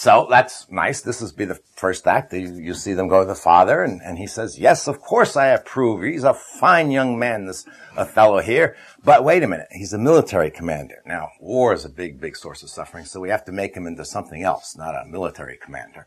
[0.00, 1.02] So that's nice.
[1.02, 2.32] This is be the first act.
[2.32, 5.36] You, you see them go to the father, and, and he says, "Yes, of course
[5.36, 6.02] I approve.
[6.02, 7.66] He's a fine young man, this
[7.98, 8.76] Othello here.
[9.04, 11.02] But wait a minute, he's a military commander.
[11.04, 13.86] Now, war is a big, big source of suffering, so we have to make him
[13.86, 16.06] into something else, not a military commander.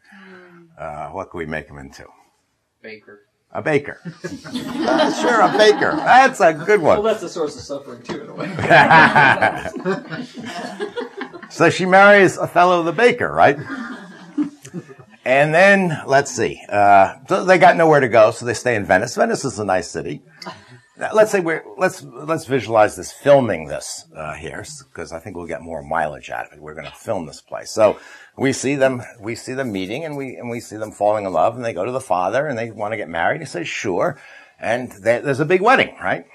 [0.75, 2.05] Uh, what can we make him into?
[2.81, 3.27] Baker.
[3.53, 3.99] A baker.
[5.21, 5.95] Sure, a baker.
[5.95, 6.97] That's a good one.
[6.97, 8.49] Well, that's a source of suffering too, in a way.
[11.53, 13.59] So she marries Othello the baker, right?
[15.23, 16.59] And then let's see.
[16.67, 19.15] Uh, so they got nowhere to go, so they stay in Venice.
[19.15, 20.23] Venice is a nice city.
[20.97, 25.35] Now, let's say we're let's let's visualize this filming this uh, here because I think
[25.35, 26.59] we'll get more mileage out of it.
[26.59, 27.99] We're going to film this place, so
[28.37, 31.33] we see them we see them meeting and we and we see them falling in
[31.33, 33.41] love, and they go to the father and they want to get married.
[33.41, 34.19] He says sure,
[34.59, 36.25] and there's a big wedding, right?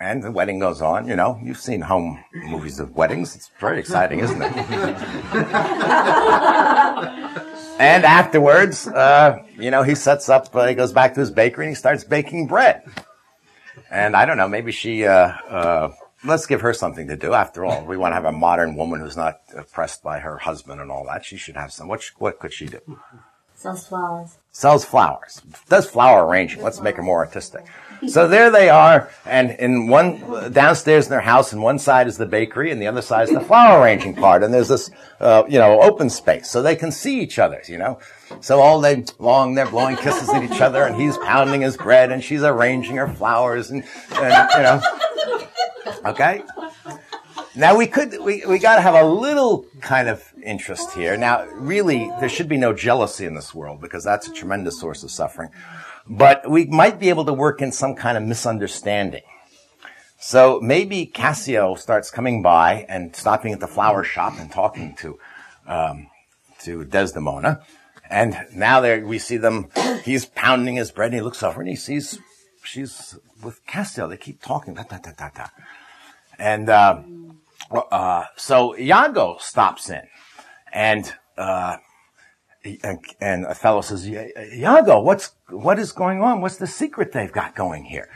[0.00, 1.06] And the wedding goes on.
[1.06, 3.36] You know, you've seen home movies of weddings.
[3.36, 4.52] It's very exciting, isn't it?
[7.78, 10.54] and afterwards, uh, you know, he sets up.
[10.54, 12.82] Uh, he goes back to his bakery and he starts baking bread.
[13.90, 15.06] And I don't know, maybe she.
[15.06, 15.92] Uh, uh,
[16.24, 17.32] let's give her something to do.
[17.34, 20.80] After all, we want to have a modern woman who's not oppressed by her husband
[20.80, 21.24] and all that.
[21.24, 21.88] She should have some.
[21.88, 22.80] What sh- what could she do?
[23.54, 24.38] Sells flowers.
[24.50, 26.64] sells flowers, does flower arranging.
[26.64, 27.64] Let's make her more artistic.
[28.08, 32.16] So there they are, and in one downstairs in their house, and one side is
[32.16, 34.42] the bakery, and the other side is the flower arranging part.
[34.42, 37.62] And there's this, uh, you know, open space, so they can see each other.
[37.68, 38.00] You know,
[38.40, 42.10] so all day long they're blowing kisses at each other, and he's pounding his bread,
[42.12, 44.80] and she's arranging her flowers, and, and you know,
[46.06, 46.42] okay.
[47.54, 51.16] Now we could we we got to have a little kind of interest here.
[51.16, 55.02] Now, really, there should be no jealousy in this world because that's a tremendous source
[55.02, 55.50] of suffering.
[56.08, 59.22] But we might be able to work in some kind of misunderstanding.
[60.18, 65.18] So maybe Cassio starts coming by and stopping at the flower shop and talking to
[65.66, 66.06] um,
[66.60, 67.60] to Desdemona,
[68.12, 69.70] and now there we see them.
[70.04, 72.18] He's pounding his bread, and he looks over and he sees
[72.62, 74.08] she's with Cassio.
[74.08, 75.46] They keep talking, da, da, da, da, da.
[76.38, 76.68] and.
[76.68, 77.02] Uh,
[77.90, 80.02] uh, so Iago stops in,
[80.72, 81.76] and uh,
[82.64, 86.40] and, and Othello says, "Iago, what's what is going on?
[86.40, 88.08] What's the secret they've got going here?"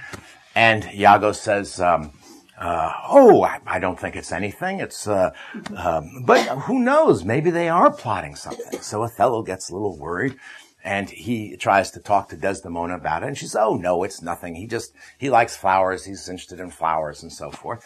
[0.54, 2.12] And Iago says, um,
[2.58, 4.80] uh, "Oh, I, I don't think it's anything.
[4.80, 5.30] It's, uh,
[5.76, 7.24] um, but who knows?
[7.24, 10.36] Maybe they are plotting something." So Othello gets a little worried.
[10.84, 14.22] And he tries to talk to Desdemona about it, and she says, "Oh no, it's
[14.22, 14.54] nothing.
[14.54, 16.04] He just he likes flowers.
[16.04, 17.84] He's interested in flowers and so forth."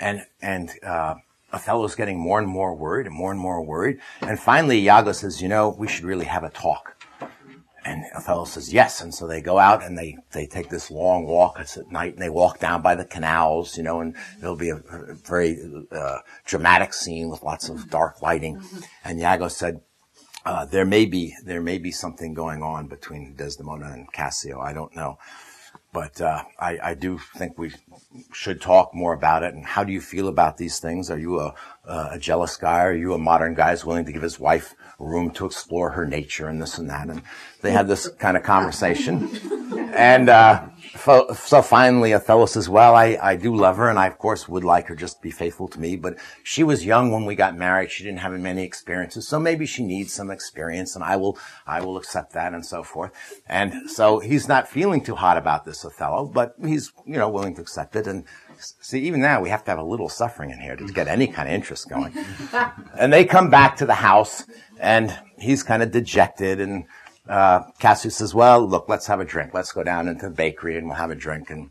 [0.00, 1.14] and and uh,
[1.52, 3.98] Othello's getting more and more worried and more and more worried.
[4.20, 6.96] And finally, Iago says, "You know, we should really have a talk."
[7.88, 11.24] And Othello says yes, and so they go out and they they take this long
[11.24, 11.56] walk.
[11.58, 14.68] It's at night, and they walk down by the canals, you know, and there'll be
[14.68, 15.58] a, a very
[15.90, 18.60] uh, dramatic scene with lots of dark lighting.
[19.04, 19.80] And Iago said,
[20.44, 24.60] uh, "There may be there may be something going on between Desdemona and Cassio.
[24.60, 25.18] I don't know."
[25.90, 27.72] But uh, I, I do think we
[28.32, 29.54] should talk more about it.
[29.54, 31.10] And how do you feel about these things?
[31.10, 31.54] Are you a,
[31.86, 32.80] a jealous guy?
[32.80, 36.06] Are you a modern guy who's willing to give his wife room to explore her
[36.06, 37.08] nature and this and that?
[37.08, 37.22] And
[37.62, 39.30] they had this kind of conversation.
[39.94, 40.68] and uh,
[41.34, 44.64] so finally, Othello says, "Well, I, I do love her, and I of course would
[44.64, 45.96] like her just to be faithful to me.
[45.96, 47.90] But she was young when we got married.
[47.90, 51.80] She didn't have many experiences, so maybe she needs some experience, and I will I
[51.80, 53.12] will accept that, and so forth.
[53.46, 57.54] And so he's not feeling too hot about this Othello, but he's you know willing
[57.56, 58.06] to accept it.
[58.06, 58.24] And
[58.58, 61.26] see, even now we have to have a little suffering in here to get any
[61.26, 62.12] kind of interest going.
[62.98, 64.44] and they come back to the house,
[64.80, 66.84] and he's kind of dejected and
[67.28, 69.52] uh, says, well, look, let's have a drink.
[69.54, 71.50] Let's go down into the bakery and we'll have a drink.
[71.50, 71.70] And,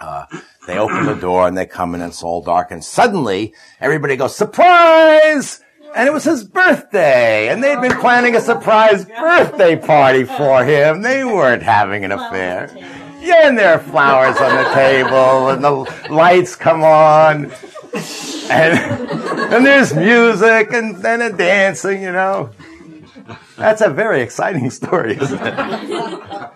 [0.00, 0.26] uh,
[0.66, 2.70] they open the door and they come in and it's all dark.
[2.70, 5.60] And suddenly everybody goes, surprise!
[5.94, 7.48] And it was his birthday.
[7.48, 11.02] And they'd been planning a surprise birthday party for him.
[11.02, 12.70] They weren't having an affair.
[13.22, 17.52] Yeah, and there are flowers on the table and the lights come on.
[18.50, 18.78] And,
[19.54, 22.50] and there's music and then a dancing, you know.
[23.56, 26.50] That's a very exciting story, isn't it?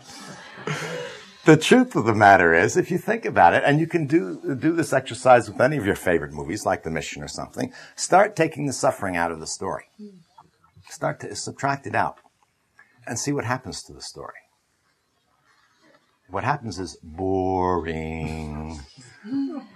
[1.45, 4.57] the truth of the matter is, if you think about it, and you can do,
[4.59, 8.35] do this exercise with any of your favorite movies, like The Mission or something, start
[8.35, 9.85] taking the suffering out of the story.
[10.89, 12.19] Start to subtract it out
[13.07, 14.35] and see what happens to the story.
[16.29, 18.81] What happens is boring.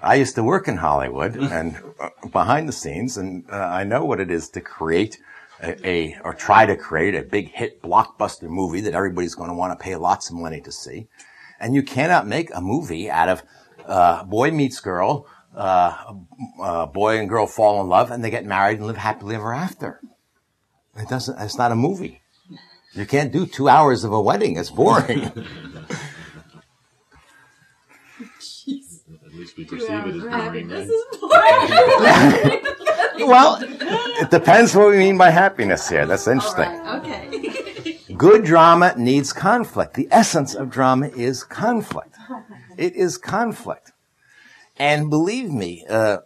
[0.03, 4.05] I used to work in Hollywood and uh, behind the scenes, and uh, I know
[4.05, 5.19] what it is to create
[5.63, 9.55] a, a, or try to create a big hit blockbuster movie that everybody's going to
[9.55, 11.09] want to pay lots of money to see.
[11.61, 13.43] And you cannot make a movie out of
[13.87, 16.15] uh, boy meets girl, uh,
[16.61, 19.53] uh, boy and girl fall in love, and they get married and live happily ever
[19.53, 20.01] after.
[20.97, 21.41] It doesn't.
[21.41, 22.23] It's not a movie.
[22.93, 24.57] You can't do two hours of a wedding.
[24.57, 25.31] It's boring.
[29.57, 30.69] we perceive it as boring.
[30.69, 30.89] right?
[33.19, 36.07] well, it depends what we mean by happiness here.
[36.07, 36.69] That's interesting.
[36.87, 37.99] Okay.
[38.17, 39.95] Good drama needs conflict.
[39.95, 42.17] The essence of drama is conflict.
[42.77, 43.93] It is conflict.
[44.79, 46.19] And believe me, uh,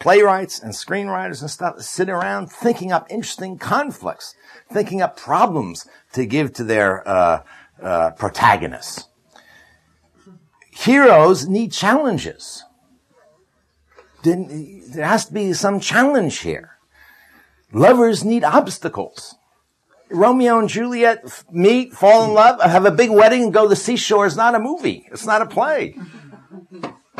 [0.00, 4.34] playwrights and screenwriters and stuff sit around thinking up interesting conflicts,
[4.72, 7.42] thinking up problems to give to their uh,
[7.80, 9.08] uh, protagonists.
[10.72, 12.64] Heroes need challenges.
[14.24, 16.78] There has to be some challenge here.
[17.72, 19.34] Lovers need obstacles.
[20.10, 23.76] Romeo and Juliet meet, fall in love, have a big wedding, and go to the
[23.76, 25.06] seashore is not a movie.
[25.10, 25.96] It's not a play.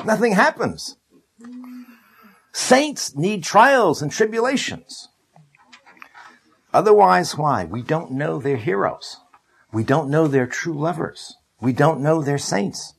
[0.05, 0.97] Nothing happens.
[2.53, 5.09] Saints need trials and tribulations.
[6.73, 7.65] Otherwise, why?
[7.65, 9.19] We don't know their heroes.
[9.73, 11.37] We don't know their true lovers.
[11.61, 12.95] We don't know their saints.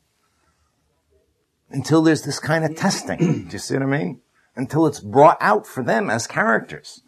[1.74, 3.18] Until there's this kind of testing.
[3.48, 4.22] Do you see what I mean?
[4.56, 7.02] Until it's brought out for them as characters.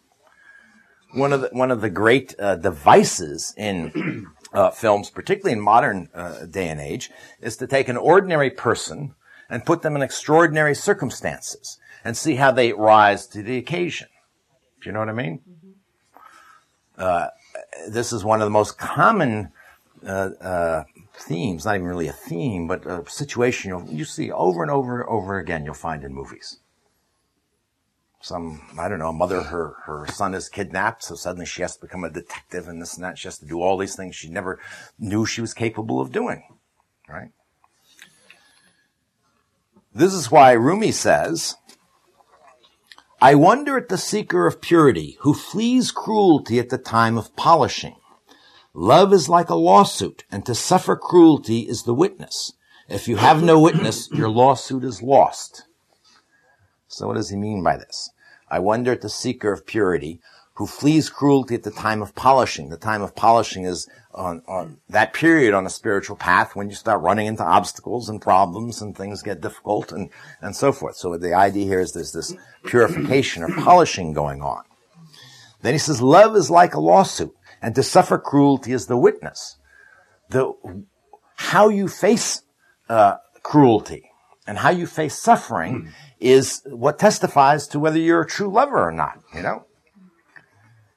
[1.14, 6.10] One of the, one of the great uh, devices in uh, films, particularly in modern
[6.12, 9.14] uh, day and age, is to take an ordinary person
[9.48, 14.08] and put them in extraordinary circumstances and see how they rise to the occasion.
[14.82, 15.40] Do you know what I mean?
[16.98, 17.28] Uh,
[17.88, 19.52] this is one of the most common
[20.06, 20.84] uh, uh,
[21.18, 25.00] themes, not even really a theme, but a situation you'll, you see over and over
[25.00, 26.60] and over again you'll find in movies.
[28.20, 31.76] Some, I don't know, a mother, her, her son is kidnapped, so suddenly she has
[31.76, 33.18] to become a detective and this and that.
[33.18, 34.58] She has to do all these things she never
[34.98, 36.42] knew she was capable of doing.
[37.08, 37.30] Right?
[39.94, 41.56] This is why Rumi says,
[43.20, 47.96] I wonder at the seeker of purity who flees cruelty at the time of polishing.
[48.78, 52.52] Love is like a lawsuit, and to suffer cruelty is the witness.
[52.90, 55.64] If you have no witness, your lawsuit is lost.
[56.86, 58.10] So what does he mean by this?
[58.50, 60.20] I wonder at the seeker of purity
[60.56, 62.68] who flees cruelty at the time of polishing.
[62.68, 66.74] The time of polishing is on, on that period on a spiritual path when you
[66.74, 70.10] start running into obstacles and problems and things get difficult and,
[70.42, 70.96] and so forth.
[70.96, 72.34] So the idea here is there's this
[72.66, 74.64] purification or polishing going on.
[75.62, 77.34] Then he says, love is like a lawsuit
[77.66, 79.56] and to suffer cruelty is the witness.
[80.30, 80.52] The,
[81.34, 82.42] how you face,
[82.88, 84.08] uh, cruelty
[84.46, 85.88] and how you face suffering
[86.20, 89.64] is what testifies to whether you're a true lover or not, you know?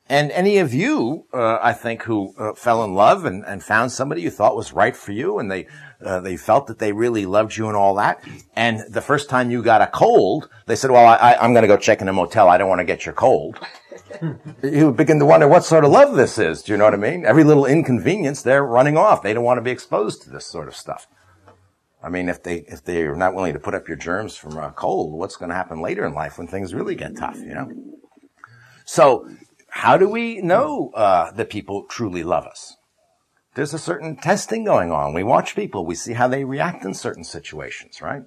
[0.10, 3.91] And any of you, uh, I think, who uh, fell in love and, and found
[3.91, 5.68] somebody you thought was right for you, and they
[6.03, 8.24] uh, they felt that they really loved you and all that,
[8.55, 11.68] and the first time you got a cold, they said, "Well, I, I'm going to
[11.68, 12.49] go check in a motel.
[12.49, 13.60] I don't want to get your cold."
[14.64, 16.64] you begin to wonder what sort of love this is.
[16.64, 17.24] Do you know what I mean?
[17.24, 19.22] Every little inconvenience, they're running off.
[19.22, 21.07] They don't want to be exposed to this sort of stuff.
[22.01, 24.72] I mean, if they if they're not willing to put up your germs from a
[24.72, 27.38] cold, what's going to happen later in life when things really get tough?
[27.38, 27.72] You know.
[28.86, 29.30] So
[29.70, 32.78] how do we know uh, that people truly love us?
[33.55, 35.13] There's a certain testing going on.
[35.13, 35.86] We watch people.
[35.86, 38.24] We see how they react in certain situations, right?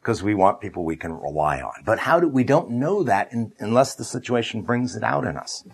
[0.00, 1.82] Because we want people we can rely on.
[1.84, 5.36] But how do we don't know that in, unless the situation brings it out in
[5.36, 5.64] us?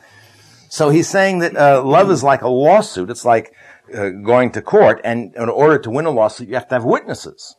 [0.68, 3.10] So he's saying that uh, love is like a lawsuit.
[3.10, 3.54] It's like
[3.94, 6.84] uh, going to court, and in order to win a lawsuit, you have to have
[6.84, 7.56] witnesses.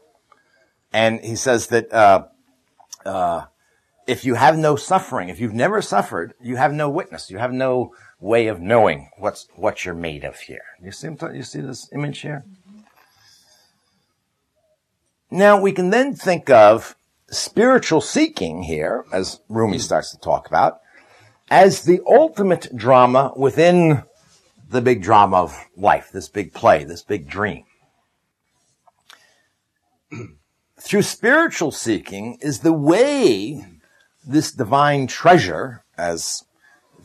[0.91, 2.25] And he says that uh,
[3.05, 3.45] uh
[4.07, 7.29] if you have no suffering, if you've never suffered, you have no witness.
[7.29, 10.63] You have no way of knowing what's what you're made of here.
[10.81, 12.43] You see, you see this image here.
[15.31, 16.95] Now we can then think of
[17.29, 20.79] spiritual seeking here, as Rumi starts to talk about,
[21.49, 24.03] as the ultimate drama within
[24.69, 27.63] the big drama of life, this big play, this big dream.
[30.79, 33.72] Through spiritual seeking is the way
[34.25, 36.43] this divine treasure, as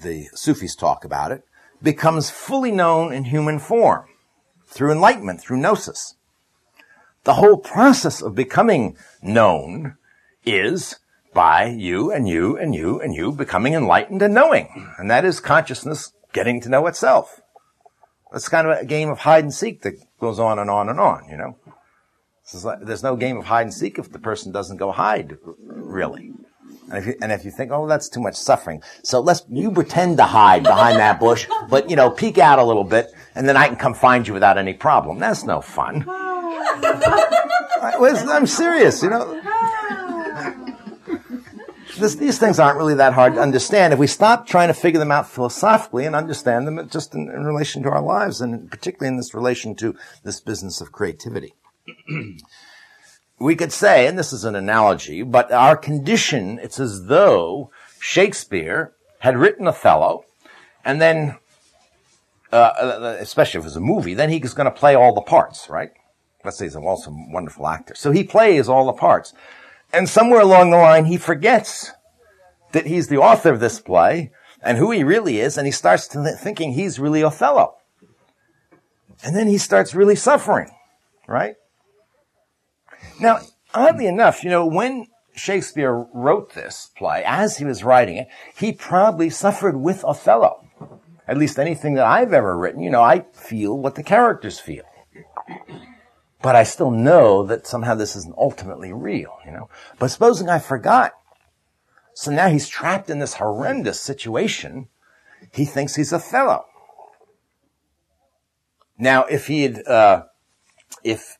[0.03, 1.43] the Sufis talk about it,
[1.83, 4.05] becomes fully known in human form
[4.67, 6.15] through enlightenment, through gnosis.
[7.25, 9.97] The whole process of becoming known
[10.45, 10.97] is
[11.35, 14.93] by you and you and you and you becoming enlightened and knowing.
[14.99, 17.41] And that is consciousness getting to know itself.
[18.33, 21.01] It's kind of a game of hide and seek that goes on and on and
[21.01, 21.57] on, you know.
[22.81, 26.33] There's no game of hide and seek if the person doesn't go hide, really.
[26.91, 29.71] And if, you, and if you think, oh, that's too much suffering, so let's you
[29.71, 33.49] pretend to hide behind that bush, but you know, peek out a little bit, and
[33.49, 35.19] then I can come find you without any problem.
[35.19, 36.05] That's no fun.
[38.31, 39.41] I'm serious, you know.
[41.99, 45.01] This, these things aren't really that hard to understand if we stop trying to figure
[45.01, 49.09] them out philosophically and understand them just in, in relation to our lives, and particularly
[49.09, 51.55] in this relation to this business of creativity
[53.39, 57.71] we could say, and this is an analogy, but our condition, it's as though
[58.01, 60.25] Shakespeare had written Othello,
[60.85, 61.39] and then,
[62.53, 65.69] uh, especially if it was a movie, then he's going to play all the parts,
[65.69, 65.91] right?
[66.45, 67.95] Let's say he's a wonderful actor.
[67.95, 69.35] So he plays all the parts.
[69.93, 71.93] And somewhere along the line, he forgets
[72.73, 74.31] that he's the author of this play
[74.63, 77.75] and who he really is, and he starts th- thinking he's really Othello.
[79.23, 80.71] And then he starts really suffering,
[81.27, 81.57] right?
[83.21, 83.41] Now,
[83.75, 88.73] oddly enough, you know, when Shakespeare wrote this play, as he was writing it, he
[88.73, 90.65] probably suffered with Othello.
[91.27, 94.85] At least anything that I've ever written, you know, I feel what the characters feel.
[96.41, 99.69] But I still know that somehow this isn't ultimately real, you know.
[99.99, 101.13] But supposing I forgot.
[102.15, 104.89] So now he's trapped in this horrendous situation.
[105.53, 106.65] He thinks he's Othello.
[108.97, 110.25] Now, if he had, uh,
[111.05, 111.39] if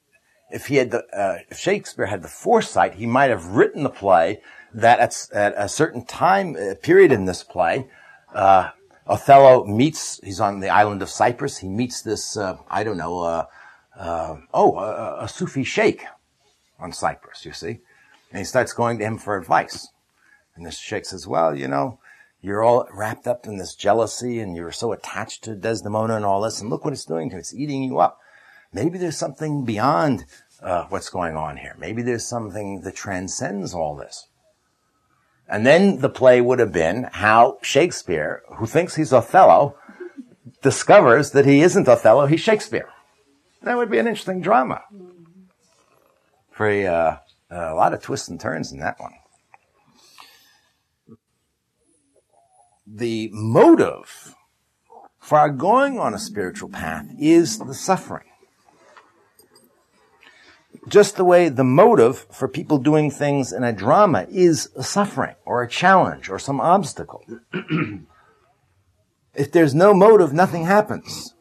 [0.51, 3.91] if he had the, uh, if Shakespeare had the foresight, he might have written the
[3.91, 4.41] play
[4.75, 7.89] that at, at a certain time uh, period in this play,
[8.35, 8.71] uh,
[9.07, 13.21] Othello meets, he's on the island of Cyprus, he meets this, uh, I don't know,
[13.21, 13.47] uh,
[13.99, 16.05] uh, oh, a, a Sufi sheikh
[16.79, 17.81] on Cyprus, you see.
[18.31, 19.89] And he starts going to him for advice.
[20.55, 21.99] And this sheikh says, well, you know,
[22.41, 26.43] you're all wrapped up in this jealousy and you're so attached to Desdemona and all
[26.43, 26.61] this.
[26.61, 27.41] And look what it's doing to you.
[27.41, 28.21] It's eating you up.
[28.73, 30.25] Maybe there's something beyond
[30.63, 31.75] uh, what's going on here.
[31.79, 34.29] Maybe there's something that transcends all this.
[35.49, 39.77] And then the play would have been how Shakespeare, who thinks he's Othello,
[40.63, 42.91] discovers that he isn't Othello, he's Shakespeare.
[43.63, 44.83] That would be an interesting drama.
[46.57, 47.17] Very, uh,
[47.51, 49.15] a lot of twists and turns in that one.
[52.87, 54.35] The motive
[55.19, 58.29] for our going on a spiritual path is the suffering
[60.89, 65.35] just the way the motive for people doing things in a drama is a suffering
[65.45, 67.25] or a challenge or some obstacle.
[69.35, 71.35] if there's no motive, nothing happens.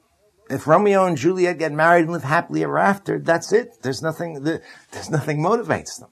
[0.49, 3.81] If Romeo and Juliet get married and live happily ever after, that's it.
[3.81, 6.09] There's nothing, there's nothing motivates them.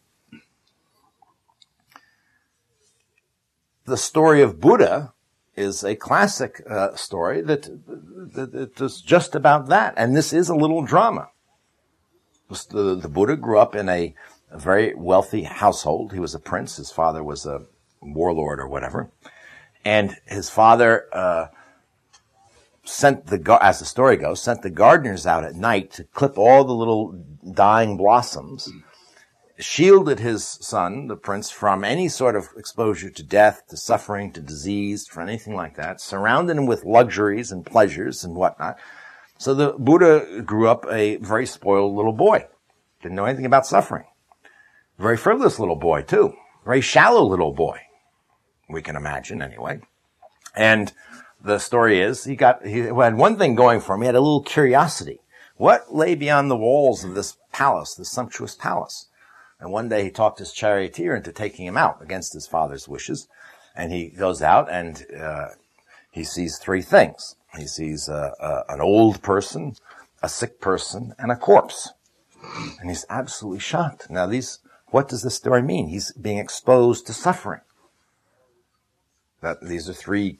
[3.86, 5.14] The story of Buddha
[5.56, 9.94] is a classic uh, story that, that, that is just about that.
[9.96, 11.30] And this is a little drama
[12.50, 14.14] the, the Buddha grew up in a,
[14.52, 16.14] a, very wealthy household.
[16.14, 16.78] He was a prince.
[16.78, 17.66] His father was a
[18.02, 19.10] warlord or whatever.
[19.84, 21.48] And his father uh,
[22.84, 26.64] sent the, as the story goes, sent the gardeners out at night to clip all
[26.64, 27.14] the little
[27.52, 28.70] dying blossoms,
[29.58, 34.42] shielded his son, the prince, from any sort of exposure to death, to suffering, to
[34.42, 38.78] disease, for anything like that, surrounded him with luxuries and pleasures and whatnot.
[39.38, 42.48] So the Buddha grew up a very spoiled little boy.
[43.02, 44.06] Didn't know anything about suffering.
[44.98, 46.34] Very frivolous little boy, too.
[46.64, 47.82] Very shallow little boy.
[48.70, 49.82] We can imagine, anyway.
[50.56, 50.94] And
[51.44, 54.02] the story is he got, he had one thing going for him.
[54.02, 55.20] He had a little curiosity.
[55.58, 59.08] What lay beyond the walls of this palace, this sumptuous palace?
[59.60, 63.28] And one day he talked his charioteer into taking him out against his father's wishes.
[63.76, 65.50] And he goes out and uh,
[66.12, 67.36] he sees three things.
[67.58, 69.76] He sees uh, uh, an old person,
[70.22, 71.90] a sick person, and a corpse.
[72.80, 74.10] And he's absolutely shocked.
[74.10, 75.88] Now these, what does this story mean?
[75.88, 77.62] He's being exposed to suffering.
[79.42, 80.38] That these are three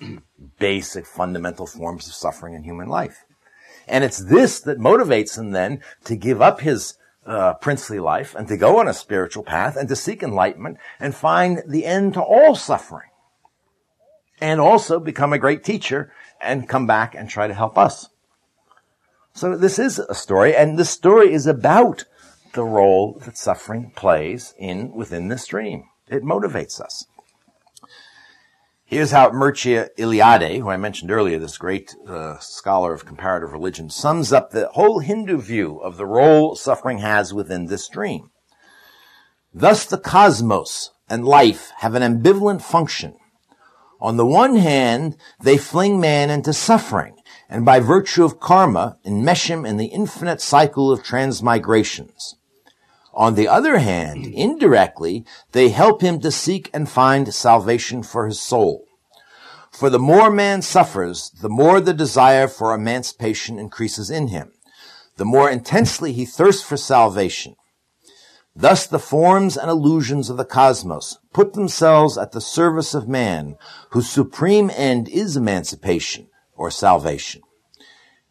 [0.60, 3.26] basic fundamental forms of suffering in human life.
[3.88, 8.48] And it's this that motivates him then to give up his uh, princely life and
[8.48, 12.22] to go on a spiritual path and to seek enlightenment and find the end to
[12.22, 13.10] all suffering.
[14.42, 16.12] And also become a great teacher
[16.42, 18.10] and come back and try to help us.
[19.34, 22.06] So this is a story, and this story is about
[22.54, 25.86] the role that suffering plays in within the stream.
[26.08, 27.06] It motivates us.
[28.88, 33.90] Here's how Mircea Eliade, who I mentioned earlier, this great uh, scholar of comparative religion,
[33.90, 38.30] sums up the whole Hindu view of the role suffering has within this stream.
[39.54, 43.16] Thus the cosmos and life have an ambivalent function.
[44.02, 47.16] On the one hand, they fling man into suffering,
[47.50, 52.36] and by virtue of karma, enmesh him in the infinite cycle of transmigrations.
[53.14, 55.24] On the other hand, indirectly,
[55.54, 58.86] they help him to seek and find salvation for his soul.
[59.72, 64.52] For the more man suffers, the more the desire for emancipation increases in him,
[65.16, 67.56] the more intensely he thirsts for salvation.
[68.56, 73.58] Thus the forms and illusions of the cosmos put themselves at the service of man,
[73.90, 77.42] whose supreme end is emancipation or salvation.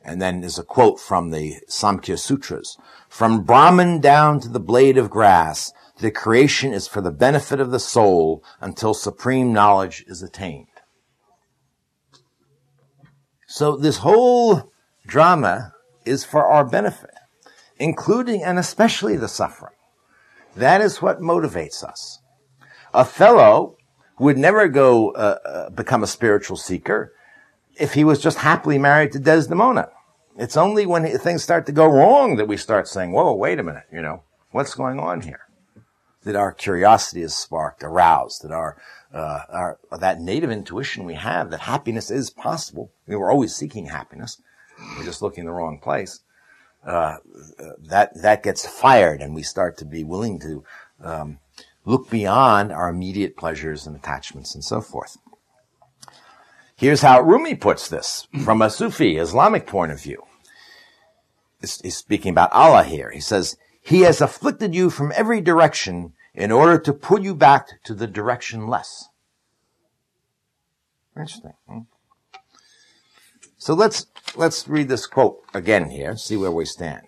[0.03, 2.79] And then there's a quote from the Samkhya Sutras.
[3.09, 7.71] From Brahman down to the blade of grass, the creation is for the benefit of
[7.71, 10.69] the soul until supreme knowledge is attained.
[13.47, 14.73] So this whole
[15.07, 15.73] drama
[16.05, 17.15] is for our benefit,
[17.79, 19.75] including and especially the suffering.
[20.57, 22.21] That is what motivates us.
[22.93, 23.77] Othello
[24.19, 27.13] would never go uh, uh, become a spiritual seeker
[27.77, 29.89] if he was just happily married to Desdemona.
[30.37, 33.63] It's only when things start to go wrong that we start saying, whoa, wait a
[33.63, 35.41] minute, you know, what's going on here?
[36.23, 38.77] That our curiosity is sparked, aroused, that our,
[39.13, 42.93] uh, our, that native intuition we have that happiness is possible.
[43.07, 44.41] I mean, we're always seeking happiness.
[44.97, 46.21] We're just looking in the wrong place.
[46.87, 47.17] Uh,
[47.79, 50.65] that, that gets fired and we start to be willing to,
[51.03, 51.39] um,
[51.85, 55.19] look beyond our immediate pleasures and attachments and so forth.
[56.77, 60.23] Here's how Rumi puts this from a Sufi Islamic point of view.
[61.61, 63.11] He's speaking about Allah here.
[63.11, 67.83] He says, He has afflicted you from every direction in order to pull you back
[67.85, 69.05] to the directionless.
[71.17, 71.55] Interesting.
[73.65, 77.01] So let's, let's read this quote again here, see where we stand.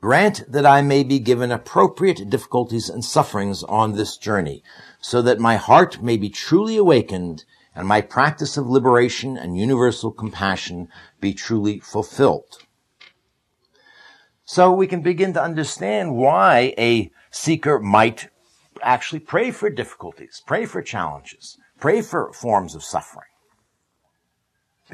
[0.00, 4.64] Grant that I may be given appropriate difficulties and sufferings on this journey,
[5.00, 10.10] so that my heart may be truly awakened and my practice of liberation and universal
[10.10, 10.88] compassion
[11.20, 12.58] be truly fulfilled.
[14.44, 18.28] So we can begin to understand why a seeker might
[18.82, 23.28] actually pray for difficulties, pray for challenges, pray for forms of suffering.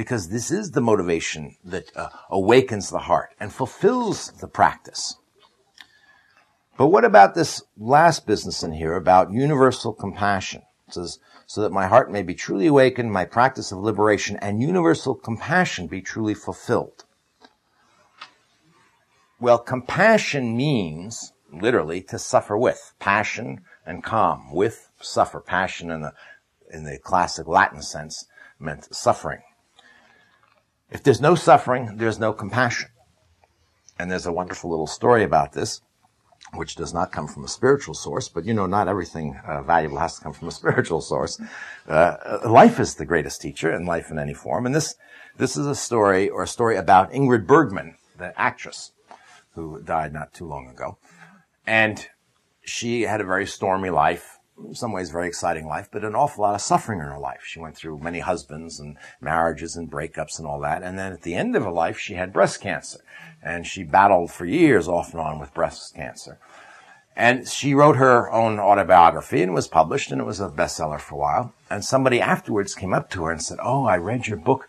[0.01, 5.16] Because this is the motivation that uh, awakens the heart and fulfills the practice.
[6.78, 10.62] But what about this last business in here about universal compassion?
[10.88, 14.62] It says, so that my heart may be truly awakened, my practice of liberation and
[14.62, 17.05] universal compassion be truly fulfilled.
[19.38, 22.94] Well, compassion means literally to suffer with.
[22.98, 25.40] Passion and calm with suffer.
[25.40, 26.14] Passion in the,
[26.72, 28.24] in the classic Latin sense
[28.59, 29.42] meant suffering.
[30.91, 32.91] If there's no suffering, there's no compassion.
[33.99, 35.82] And there's a wonderful little story about this
[36.55, 39.99] which does not come from a spiritual source, but you know, not everything uh, valuable
[39.99, 41.41] has to come from a spiritual source.
[41.86, 44.66] Uh, life is the greatest teacher, and life in any form.
[44.66, 44.97] And this,
[45.36, 48.93] this is a story or a story about Ingrid Bergman, the actress
[49.55, 50.99] who died not too long ago.
[51.66, 52.09] And
[52.62, 56.43] she had a very stormy life, in some ways, very exciting life, but an awful
[56.43, 57.43] lot of suffering in her life.
[57.45, 60.83] She went through many husbands and marriages and breakups and all that.
[60.83, 63.01] And then at the end of her life, she had breast cancer.
[63.43, 66.39] And she battled for years off and on with breast cancer.
[67.17, 71.01] And she wrote her own autobiography and it was published and it was a bestseller
[71.01, 71.55] for a while.
[71.69, 74.69] And somebody afterwards came up to her and said, Oh, I read your book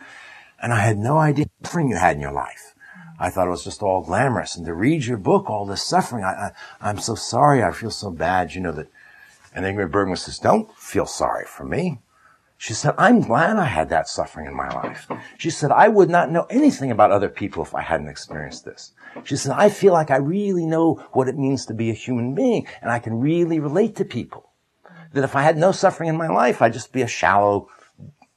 [0.61, 2.75] and I had no idea the suffering you had in your life.
[3.19, 4.55] I thought it was just all glamorous.
[4.55, 7.61] And to read your book, all this suffering, I, I, am so sorry.
[7.61, 8.55] I feel so bad.
[8.55, 8.87] You know that.
[9.53, 11.99] And Ingrid Bergman says, don't feel sorry for me.
[12.57, 15.09] She said, I'm glad I had that suffering in my life.
[15.39, 18.91] She said, I would not know anything about other people if I hadn't experienced this.
[19.23, 22.35] She said, I feel like I really know what it means to be a human
[22.35, 24.51] being and I can really relate to people.
[25.13, 27.67] That if I had no suffering in my life, I'd just be a shallow,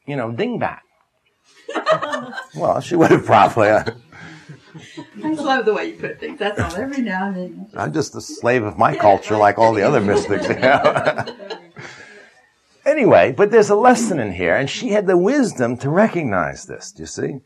[0.07, 0.81] you know, dingbat.
[2.57, 3.69] well, she would have probably.
[3.69, 3.85] Uh,
[4.75, 6.39] I just love the way you put things.
[6.39, 6.75] That's all.
[6.75, 7.66] Every now and then.
[7.77, 10.47] I'm just a slave of my culture, like all the other mystics.
[12.85, 16.91] anyway, but there's a lesson in here, and she had the wisdom to recognize this.
[16.93, 17.41] Do you see?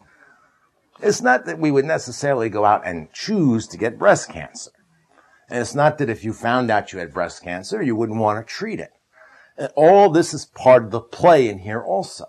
[1.01, 4.72] It's not that we would necessarily go out and choose to get breast cancer.
[5.51, 8.47] And it's not that if you found out you had breast cancer, you wouldn't want
[8.47, 8.91] to treat it.
[9.57, 12.26] And all this is part of the play in here also.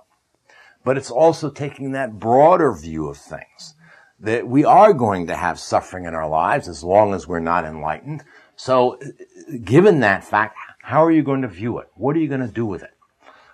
[0.84, 3.76] But it's also taking that broader view of things
[4.22, 7.66] that we are going to have suffering in our lives as long as we're not
[7.66, 8.24] enlightened.
[8.56, 9.00] So
[9.64, 11.88] given that fact, how are you going to view it?
[11.96, 12.94] What are you going to do with it?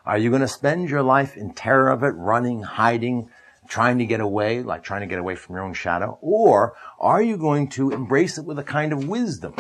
[0.06, 3.30] Are you going to spend your life in terror of it, running, hiding,
[3.68, 6.18] trying to get away, like trying to get away from your own shadow?
[6.22, 9.56] Or are you going to embrace it with a kind of wisdom?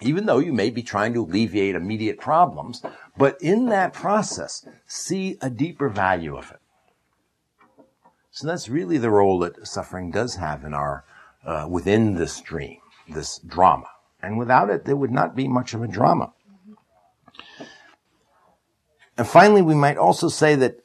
[0.00, 2.82] Even though you may be trying to alleviate immediate problems,
[3.16, 6.60] but in that process, see a deeper value of it.
[8.42, 11.04] So that's really the role that suffering does have in our,
[11.46, 12.78] uh, within this dream,
[13.08, 13.86] this drama.
[14.20, 16.32] And without it, there would not be much of a drama.
[19.16, 20.80] And finally, we might also say that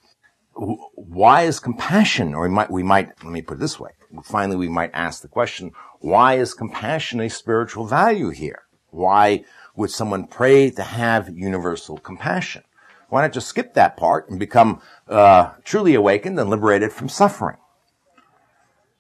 [0.53, 3.93] why is compassion, or we might, we might, let me put it this way.
[4.23, 8.67] Finally, we might ask the question, why is compassion a spiritual value here?
[8.91, 9.45] Why
[9.75, 12.65] would someone pray to have universal compassion?
[13.09, 17.57] Why not just skip that part and become uh, truly awakened and liberated from suffering?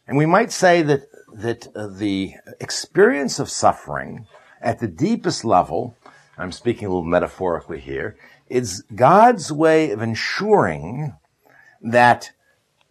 [0.07, 1.01] And we might say that
[1.33, 4.25] that uh, the experience of suffering
[4.61, 5.95] at the deepest level,
[6.37, 11.15] I'm speaking a little metaphorically here, is God's way of ensuring
[11.81, 12.31] that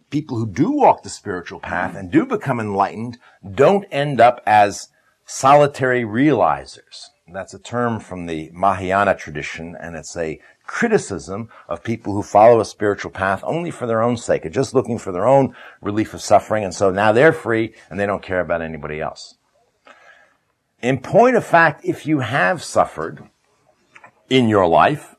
[0.09, 3.17] people who do walk the spiritual path and do become enlightened
[3.53, 4.89] don't end up as
[5.25, 7.07] solitary realizers.
[7.27, 12.59] That's a term from the Mahayana tradition, and it's a criticism of people who follow
[12.59, 16.13] a spiritual path only for their own sake, and just looking for their own relief
[16.13, 19.35] of suffering, and so now they're free and they don't care about anybody else.
[20.81, 23.23] In point of fact, if you have suffered
[24.29, 25.15] in your life,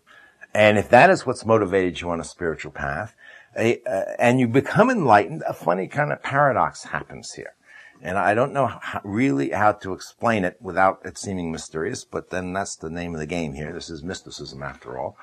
[0.55, 3.14] and if that is what's motivated you on a spiritual path,
[3.57, 7.55] a, uh, and you become enlightened, a funny kind of paradox happens here.
[8.01, 12.30] And I don't know how, really how to explain it without it seeming mysterious, but
[12.30, 13.72] then that's the name of the game here.
[13.72, 15.16] This is mysticism after all.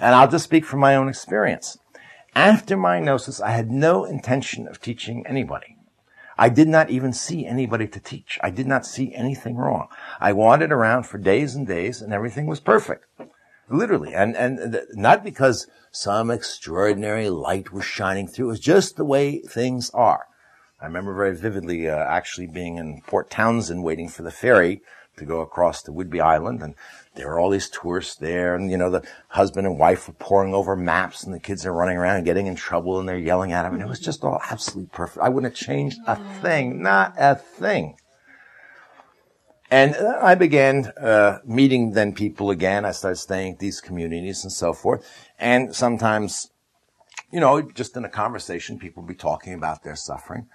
[0.00, 1.78] And I'll just speak from my own experience.
[2.34, 5.76] After my gnosis, I had no intention of teaching anybody.
[6.38, 8.38] I did not even see anybody to teach.
[8.42, 9.88] I did not see anything wrong.
[10.20, 13.04] I wandered around for days and days and everything was perfect.
[13.68, 14.14] Literally.
[14.14, 18.46] And, and not because some extraordinary light was shining through.
[18.46, 20.26] It was just the way things are.
[20.80, 24.80] I remember very vividly, uh, actually being in Port Townsend waiting for the ferry
[25.16, 26.74] to go across to Whidbey Island and
[27.14, 30.54] there were all these tourists there and, you know, the husband and wife were poring
[30.54, 33.52] over maps and the kids are running around and getting in trouble and they're yelling
[33.52, 35.24] at him and it was just all absolutely perfect.
[35.24, 37.96] I wouldn't have changed a thing, not a thing.
[39.70, 42.84] And I began uh, meeting then people again.
[42.84, 45.06] I started staying at these communities and so forth.
[45.38, 46.50] And sometimes,
[47.30, 50.48] you know, just in a conversation, people would be talking about their suffering.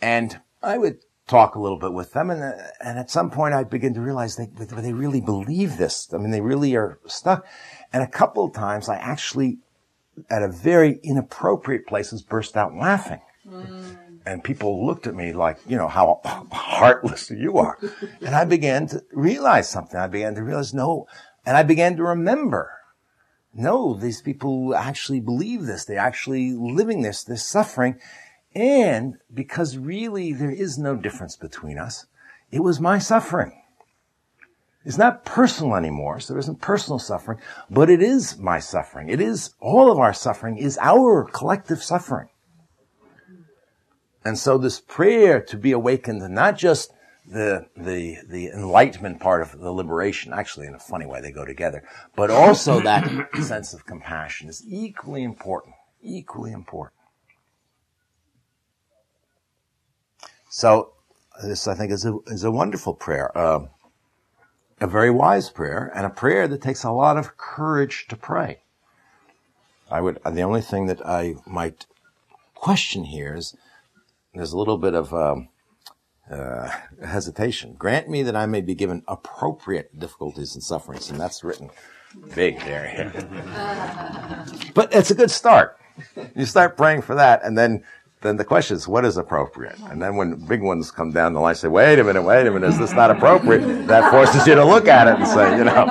[0.00, 2.30] And I would talk a little bit with them.
[2.30, 2.42] And,
[2.80, 6.12] and at some point I begin to realize they, they really believe this.
[6.12, 7.46] I mean, they really are stuck.
[7.92, 9.58] And a couple of times I actually,
[10.30, 13.20] at a very inappropriate places, burst out laughing.
[13.46, 13.96] Mm.
[14.26, 16.20] And people looked at me like, you know, how
[16.52, 17.78] heartless you are.
[18.20, 19.98] and I began to realize something.
[19.98, 21.06] I began to realize, no,
[21.46, 22.72] and I began to remember,
[23.54, 25.84] no, these people actually believe this.
[25.84, 27.98] They're actually living this, this suffering.
[28.58, 32.06] And because really there is no difference between us,
[32.50, 33.62] it was my suffering.
[34.84, 37.38] It's not personal anymore, so there isn't personal suffering,
[37.70, 39.10] but it is my suffering.
[39.10, 42.30] It is, all of our suffering is our collective suffering.
[44.24, 46.92] And so this prayer to be awakened, not just
[47.24, 50.32] the the the enlightenment part of the liberation.
[50.32, 51.84] Actually, in a funny way, they go together.
[52.16, 55.76] But also that sense of compassion is equally important.
[56.02, 56.97] Equally important.
[60.58, 60.90] So
[61.40, 63.30] this, I think, is a is a wonderful prayer.
[63.38, 63.66] Uh,
[64.80, 68.58] a very wise prayer and a prayer that takes a lot of courage to pray.
[69.88, 71.86] I would, the only thing that I might
[72.56, 73.56] question here is
[74.34, 75.48] there's a little bit of um,
[76.28, 76.68] uh,
[77.06, 77.76] hesitation.
[77.78, 81.70] Grant me that I may be given appropriate difficulties and sufferings, and that's written
[82.34, 83.12] big there.
[84.74, 85.78] but it's a good start.
[86.34, 87.84] You start praying for that, and then
[88.20, 89.78] then the question is, what is appropriate?
[89.90, 92.50] And then when big ones come down the line, say, wait a minute, wait a
[92.50, 93.86] minute, is this not appropriate?
[93.86, 95.86] That forces you to look at it and say, you know.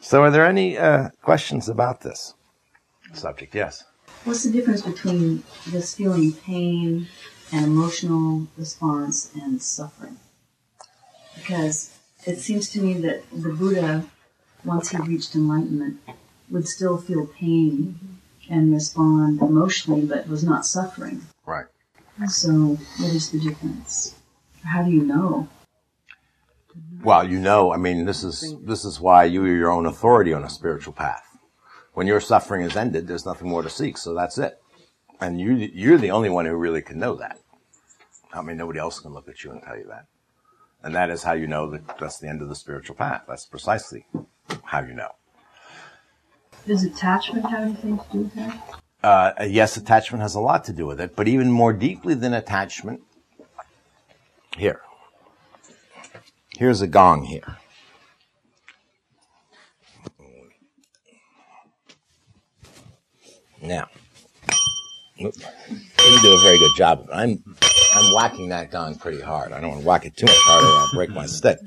[0.00, 2.34] so are there any uh, questions about this
[3.12, 3.54] subject?
[3.54, 3.84] Yes.
[4.24, 7.08] What's the difference between this feeling pain
[7.52, 10.16] and emotional response and suffering?
[11.34, 14.06] Because it seems to me that the Buddha,
[14.64, 16.00] once he reached enlightenment,
[16.48, 17.98] would still feel pain
[18.52, 21.22] and respond emotionally, but was not suffering.
[21.46, 21.64] Right.
[22.28, 24.14] So, what is the difference?
[24.62, 25.48] How do you know?
[27.02, 30.32] Well, you know, I mean, this is this is why you are your own authority
[30.32, 31.24] on a spiritual path.
[31.94, 34.62] When your suffering is ended, there's nothing more to seek, so that's it.
[35.20, 37.38] And you you're the only one who really can know that.
[38.32, 40.06] I mean, nobody else can look at you and tell you that.
[40.82, 43.22] And that is how you know that that's the end of the spiritual path.
[43.26, 44.06] That's precisely
[44.64, 45.12] how you know.
[46.66, 48.80] Does attachment have anything to do with that?
[49.02, 52.32] Uh, yes, attachment has a lot to do with it, but even more deeply than
[52.32, 53.00] attachment,
[54.56, 54.80] here.
[56.56, 57.56] Here's a gong here.
[63.60, 63.88] Now,
[65.16, 67.00] didn't do a very good job.
[67.00, 67.12] of it.
[67.12, 67.42] I'm
[67.94, 69.52] I'm whacking that gong pretty hard.
[69.52, 71.58] I don't want to whack it too much harder, or I'll break my stick.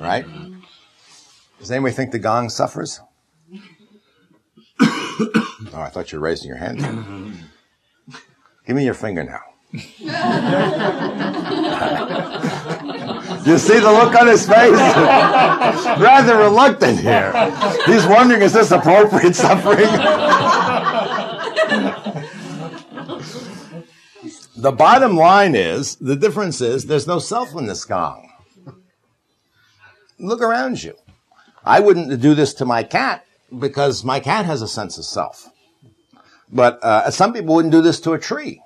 [0.00, 0.24] Right?
[1.58, 3.00] Does anybody think the gong suffers?
[5.82, 6.78] I thought you were raising your hand.
[6.78, 7.32] Mm-hmm.
[8.66, 9.40] Give me your finger now.
[9.72, 9.78] you
[13.58, 14.70] see the look on his face?
[15.98, 17.32] Rather reluctant here.
[17.86, 19.88] He's wondering, is this appropriate suffering?
[24.56, 28.30] the bottom line is, the difference is, there's no self in this gong.
[30.18, 30.94] Look around you.
[31.64, 33.24] I wouldn't do this to my cat
[33.58, 35.48] because my cat has a sense of self.
[36.52, 38.60] But uh, some people wouldn't do this to a tree.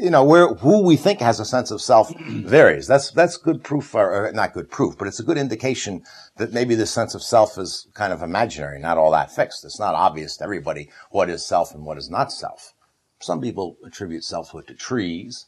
[0.00, 2.86] You know, where who we think has a sense of self varies.
[2.86, 6.02] That's that's good proof, or, or not good proof, but it's a good indication
[6.38, 9.62] that maybe this sense of self is kind of imaginary, not all that fixed.
[9.64, 12.72] It's not obvious to everybody what is self and what is not self.
[13.20, 15.46] Some people attribute selfhood to trees.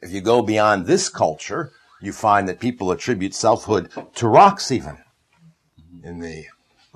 [0.00, 4.98] If you go beyond this culture, you find that people attribute selfhood to rocks even.
[6.04, 6.44] In the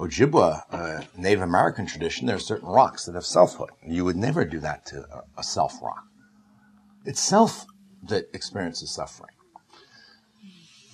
[0.00, 3.68] Ojibwa uh, Native American tradition, there are certain rocks that have selfhood.
[3.86, 6.04] You would never do that to a, a self rock.
[7.04, 7.66] It's self
[8.08, 9.34] that experiences suffering.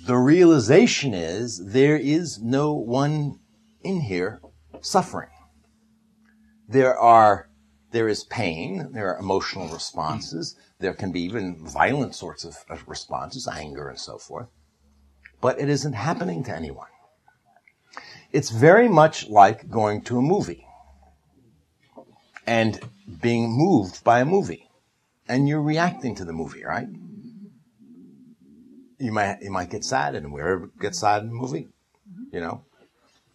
[0.04, 3.38] The realization is there is no one
[3.84, 4.40] in here
[4.80, 5.30] suffering.
[6.68, 7.48] There are,
[7.92, 12.82] there is pain, there are emotional responses, there can be even violent sorts of, of
[12.88, 14.48] responses, anger and so forth.
[15.40, 16.88] But it isn't happening to anyone.
[18.36, 20.66] It's very much like going to a movie
[22.46, 22.78] and
[23.22, 24.68] being moved by a movie.
[25.26, 26.86] And you're reacting to the movie, right?
[28.98, 31.68] You might, you might get sad and wherever get sad in a movie,
[32.30, 32.66] you know,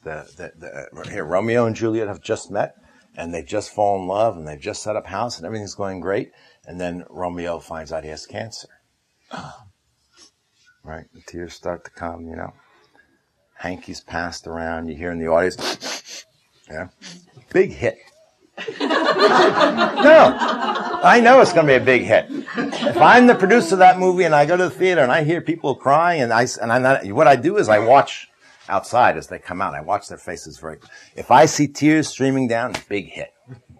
[0.04, 2.76] the, the, the, uh, here, Romeo and Juliet have just met
[3.18, 6.00] and they've just fallen in love and they've just set up house and everything's going
[6.00, 6.32] great.
[6.68, 8.70] And then Romeo finds out he has cancer.
[9.32, 9.66] Ah.
[10.84, 11.06] right?
[11.12, 12.54] The tears start to come, you know
[13.62, 14.88] hankies passed around.
[14.88, 16.26] You hear in the audience,
[16.70, 16.88] yeah,
[17.54, 17.98] big hit.
[18.80, 20.38] no,
[21.04, 22.26] I know it's going to be a big hit.
[22.30, 25.24] If I'm the producer of that movie and I go to the theater and I
[25.24, 28.28] hear people crying and I and I'm not, what I do is I watch
[28.70, 29.74] outside as they come out.
[29.74, 30.78] I watch their faces very.
[31.16, 33.34] If I see tears streaming down, big hit,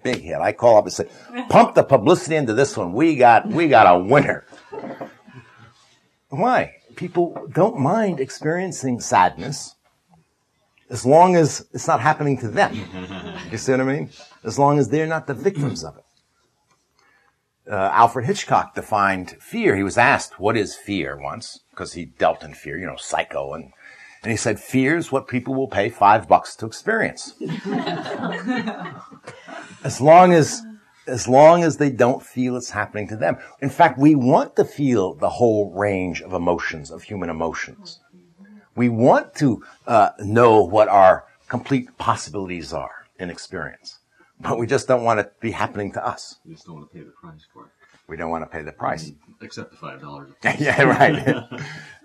[0.04, 0.40] big hit.
[0.40, 1.10] I call up and say,
[1.50, 2.94] "Pump the publicity into this one.
[2.94, 4.46] We got we got a winner."
[6.30, 6.81] Why?
[6.96, 9.76] People don't mind experiencing sadness
[10.90, 12.76] as long as it's not happening to them.
[13.50, 14.10] You see what I mean?
[14.44, 16.04] As long as they're not the victims of it.
[17.72, 19.76] Uh, Alfred Hitchcock defined fear.
[19.78, 21.62] He was asked, what is fear once?
[21.70, 23.54] Because he dealt in fear, you know, psycho.
[23.54, 23.72] And,
[24.24, 27.36] and he said, fear is what people will pay five bucks to experience.
[29.84, 30.62] as long as
[31.08, 33.38] as long as they don't feel it's happening to them.
[33.62, 38.00] In fact, we want to feel the whole range of emotions, of human emotions.
[38.76, 44.00] We want to uh, know what our complete possibilities are in experience,
[44.40, 46.40] but we just don't want it to be happening to us.
[46.46, 47.72] We just don't want to pay the price for it.
[48.08, 49.12] We don't want to pay the price.
[49.42, 50.32] Except the five dollars.
[50.60, 51.46] yeah, right.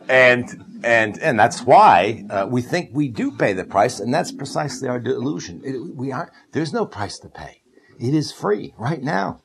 [0.08, 4.30] and and and that's why uh, we think we do pay the price, and that's
[4.30, 5.62] precisely our delusion.
[5.64, 7.62] It, we are there's no price to pay.
[7.98, 9.40] It is free right now.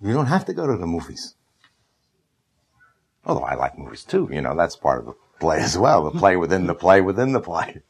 [0.00, 1.34] You don't have to go to the movies.
[3.24, 6.10] Although I like movies too, you know, that's part of the play as well.
[6.10, 7.80] The play within the play within the play.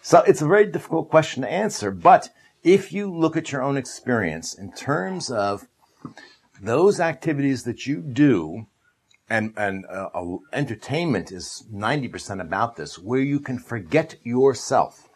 [0.00, 2.30] So it's a very difficult question to answer, but
[2.64, 5.68] if you look at your own experience in terms of
[6.60, 8.66] those activities that you do,
[9.28, 15.08] and, and uh, uh, entertainment is 90% about this, where you can forget yourself.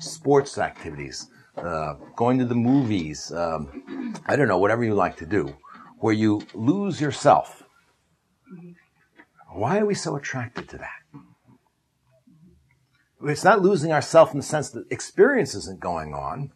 [0.00, 5.26] Sports activities, uh, going to the movies, um, I don't know, whatever you like to
[5.26, 5.56] do,
[5.98, 7.62] where you lose yourself.
[9.52, 11.20] Why are we so attracted to that?
[13.22, 16.50] It's not losing ourself in the sense that experience isn't going on.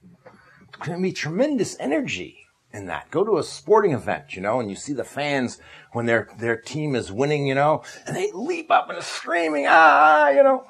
[0.84, 2.38] There can be tremendous energy
[2.72, 3.10] in that.
[3.10, 5.58] Go to a sporting event, you know, and you see the fans
[5.92, 9.66] when their their team is winning, you know, and they leap up and are screaming,
[9.68, 10.64] ah, you know.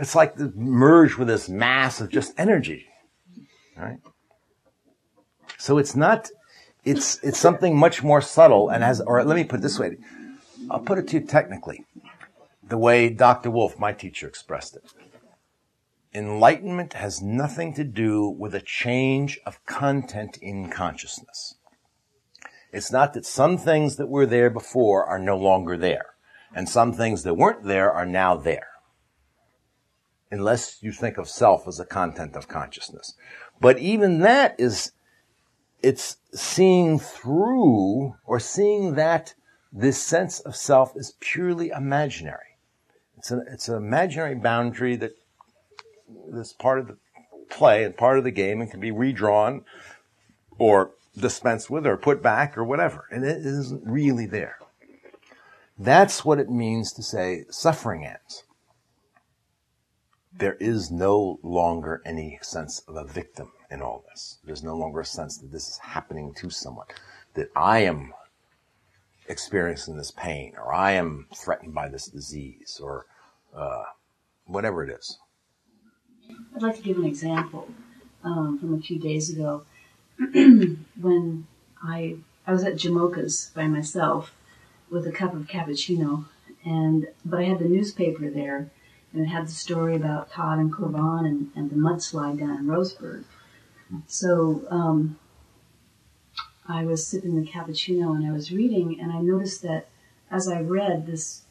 [0.00, 2.86] It's like the merge with this mass of just energy.
[3.78, 3.98] Right?
[5.56, 6.30] So it's not
[6.84, 9.96] it's it's something much more subtle and has or let me put it this way.
[10.70, 11.84] I'll put it to you technically.
[12.62, 13.50] The way Dr.
[13.50, 14.84] Wolf, my teacher, expressed it.
[16.14, 21.54] Enlightenment has nothing to do with a change of content in consciousness.
[22.72, 26.14] It's not that some things that were there before are no longer there,
[26.54, 28.68] and some things that weren't there are now there.
[30.30, 33.14] Unless you think of self as a content of consciousness.
[33.60, 34.92] But even that is,
[35.82, 39.34] it's seeing through or seeing that
[39.72, 42.56] this sense of self is purely imaginary.
[43.16, 45.16] It's an, it's an imaginary boundary that
[46.30, 46.96] that's part of the
[47.50, 49.64] play and part of the game and can be redrawn
[50.58, 53.06] or dispensed with or put back or whatever.
[53.10, 54.58] And it isn't really there.
[55.78, 58.44] That's what it means to say suffering ends.
[60.38, 64.38] There is no longer any sense of a victim in all this.
[64.44, 66.86] There's no longer a sense that this is happening to someone,
[67.34, 68.14] that I am
[69.28, 73.06] experiencing this pain, or I am threatened by this disease, or
[73.52, 73.82] uh,
[74.46, 75.18] whatever it is.
[76.54, 77.68] I'd like to give an example
[78.22, 79.64] um, from a few days ago
[80.18, 81.46] when
[81.82, 82.16] I
[82.46, 84.32] I was at Jamoka's by myself
[84.90, 86.26] with a cup of cappuccino,
[86.64, 88.70] and but I had the newspaper there,
[89.12, 92.66] and it had the story about Todd and Corban and, and the mudslide down in
[92.66, 93.24] Roseburg.
[94.06, 95.18] So um,
[96.66, 99.88] I was sipping the cappuccino and I was reading, and I noticed that
[100.30, 101.42] as I read, this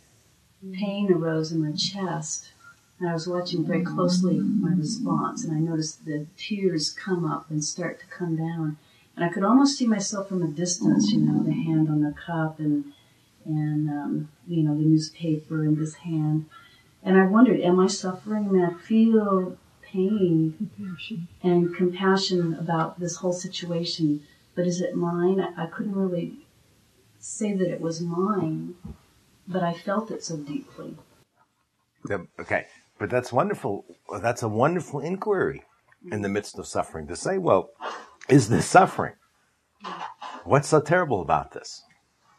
[0.74, 2.51] pain arose in my chest
[2.99, 7.49] and I was watching very closely my response, and I noticed the tears come up
[7.49, 8.78] and start to come down.
[9.16, 12.14] And I could almost see myself from a distance, you know, the hand on the
[12.14, 12.93] cup and,
[13.45, 16.45] and um, you know, the newspaper in this hand.
[17.08, 18.47] And I wondered, am I suffering?
[18.47, 21.28] I mean, I feel pain compassion.
[21.41, 24.24] and compassion about this whole situation,
[24.55, 25.39] but is it mine?
[25.39, 26.45] I, I couldn't really
[27.18, 28.76] say that it was mine,
[29.47, 30.97] but I felt it so deeply.
[32.38, 32.66] Okay.
[32.99, 33.86] But that's wonderful.
[34.22, 35.64] That's a wonderful inquiry
[36.12, 37.70] in the midst of suffering to say, well,
[38.28, 39.14] is this suffering?
[40.43, 41.84] What's so terrible about this?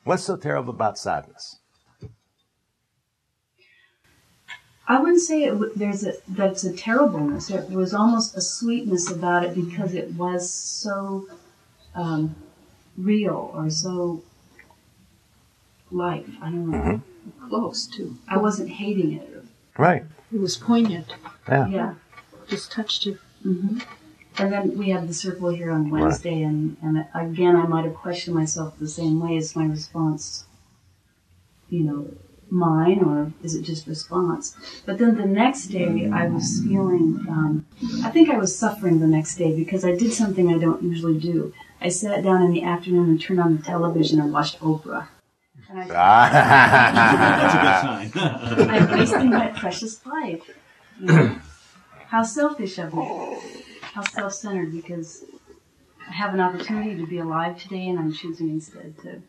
[0.05, 1.59] What's so terrible about sadness?
[4.91, 7.49] I wouldn't say it, there's a, that's a terribleness.
[7.49, 11.28] There was almost a sweetness about it because it was so
[11.95, 12.34] um,
[12.97, 14.22] real or so
[15.91, 16.26] life.
[16.41, 16.78] I don't know.
[16.78, 17.49] Mm-hmm.
[17.49, 18.16] Close too.
[18.28, 19.45] I wasn't hating it.
[19.76, 20.05] Right.
[20.32, 21.14] It was poignant.
[21.47, 21.68] Yeah.
[21.68, 21.95] Yeah.
[22.49, 23.18] Just touched you.
[23.43, 23.78] hmm
[24.39, 27.95] And then we had the circle here on Wednesday, and, and again, I might have
[27.95, 29.36] questioned myself the same way.
[29.36, 30.45] as my response,
[31.68, 32.09] you know,
[32.51, 34.57] mine, or is it just response?
[34.86, 37.66] But then the next day, I was feeling, um,
[38.05, 41.18] I think I was suffering the next day because I did something I don't usually
[41.18, 41.53] do.
[41.80, 45.09] I sat down in the afternoon and turned on the television and watched Oprah.
[45.70, 46.30] And I,
[48.11, 48.70] That's a good sign.
[48.70, 50.51] I'm wasting my precious life.
[51.01, 51.38] You know?
[52.09, 53.05] How selfish of me.
[53.82, 55.24] How self-centered because
[56.09, 59.22] I have an opportunity to be alive today and I'm choosing instead to.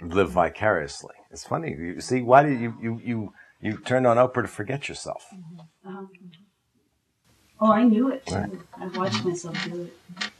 [0.00, 1.14] Live vicariously.
[1.30, 1.70] It's funny.
[1.70, 5.26] You see, why did you, you, you, you turned on Oprah to forget yourself?
[5.86, 6.04] Uh,
[7.60, 8.22] oh, I knew it.
[8.30, 8.50] Right.
[8.76, 10.30] I watched myself do it.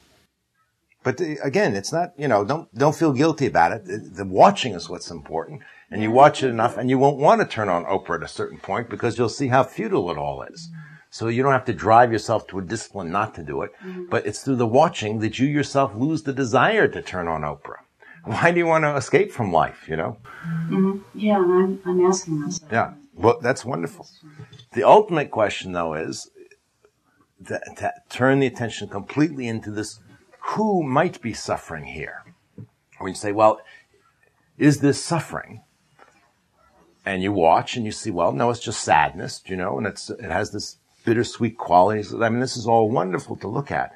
[1.02, 3.84] But the, again, it's not, you know, don't, don't feel guilty about it.
[3.84, 5.62] The, the watching is what's important.
[5.90, 8.28] And you watch it enough and you won't want to turn on Oprah at a
[8.28, 10.68] certain point because you'll see how futile it all is.
[10.68, 10.80] Mm-hmm.
[11.10, 13.72] So you don't have to drive yourself to a discipline not to do it.
[13.82, 14.04] Mm-hmm.
[14.10, 17.80] But it's through the watching that you yourself lose the desire to turn on Oprah.
[18.24, 20.18] Why do you want to escape from life, you know?
[20.44, 20.98] Mm-hmm.
[21.14, 22.70] Yeah, I'm, I'm asking myself.
[22.70, 22.94] Yeah.
[23.14, 24.08] Well, that's wonderful.
[24.72, 26.30] The ultimate question, though, is
[27.46, 30.00] to, to turn the attention completely into this
[30.40, 32.24] who might be suffering here?
[32.98, 33.60] When you say, well,
[34.56, 35.62] is this suffering?
[37.04, 40.10] And you watch and you see, well, no, it's just sadness, you know, and it's,
[40.10, 42.12] it has this bittersweet qualities.
[42.14, 43.92] I mean, this is all wonderful to look at.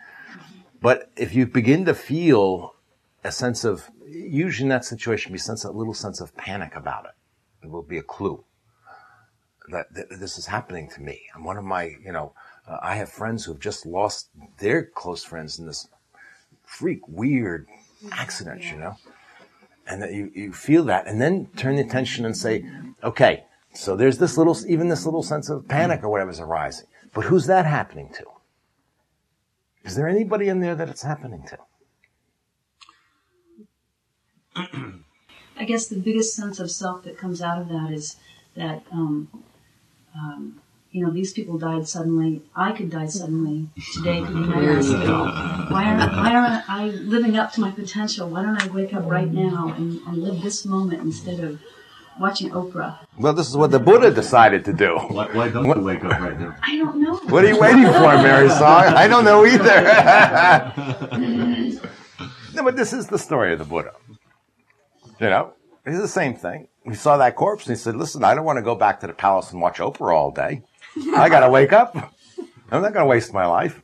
[0.80, 2.74] But if you begin to feel
[3.22, 7.04] a sense of, usually in that situation, be sense, a little sense of panic about
[7.06, 7.12] it.
[7.64, 8.44] It will be a clue
[9.68, 11.22] that, that this is happening to me.
[11.34, 12.34] And one of my, you know,
[12.66, 15.88] uh, I have friends who have just lost their close friends in this
[16.64, 17.66] freak, weird
[18.12, 18.96] accident, you know?
[19.86, 22.64] And that you, you feel that and then turn the attention and say,
[23.02, 23.44] okay,
[23.74, 26.86] so there's this little, even this little sense of panic or whatever is arising.
[27.14, 28.24] But who's that happening to?
[29.84, 31.58] Is there anybody in there that it's happening to?
[34.54, 38.16] I guess the biggest sense of self that comes out of that is
[38.56, 39.28] that, um,
[40.14, 42.42] um, you know, these people died suddenly.
[42.54, 44.22] I could die suddenly today.
[44.22, 44.90] Could my last.
[45.70, 48.28] Why aren't, why aren't I living up to my potential?
[48.28, 51.60] Why don't I wake up right now and, and live this moment instead of
[52.20, 52.98] watching Oprah?
[53.18, 54.96] Well, this is what the Buddha decided to do.
[54.96, 56.56] Why, why don't you wake up right now?
[56.62, 57.16] I don't know.
[57.16, 58.84] What are you waiting for, Mary Song?
[58.84, 59.82] I don't know either.
[62.54, 63.92] no, but this is the story of the Buddha.
[65.22, 65.52] You know,
[65.86, 66.66] it's the same thing.
[66.84, 69.06] He saw that corpse and he said, listen, I don't want to go back to
[69.06, 70.62] the palace and watch Oprah all day.
[71.14, 71.94] I got to wake up.
[72.72, 73.80] I'm not going to waste my life.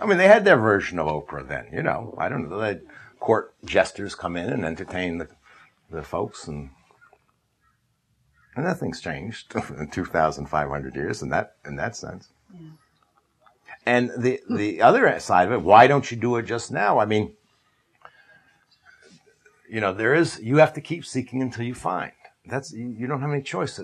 [0.00, 2.16] I mean, they had their version of Oprah then, you know.
[2.18, 2.58] I don't know.
[2.58, 2.82] They had
[3.20, 5.28] court jesters come in and entertain the,
[5.90, 6.70] the folks and
[8.56, 12.30] and nothing's changed in 2,500 years in that in that sense.
[13.86, 16.98] And the the other side of it, why don't you do it just now?
[16.98, 17.34] I mean,
[19.72, 22.12] you know, there is you have to keep seeking until you find.
[22.44, 23.80] That's you, don't have any choice.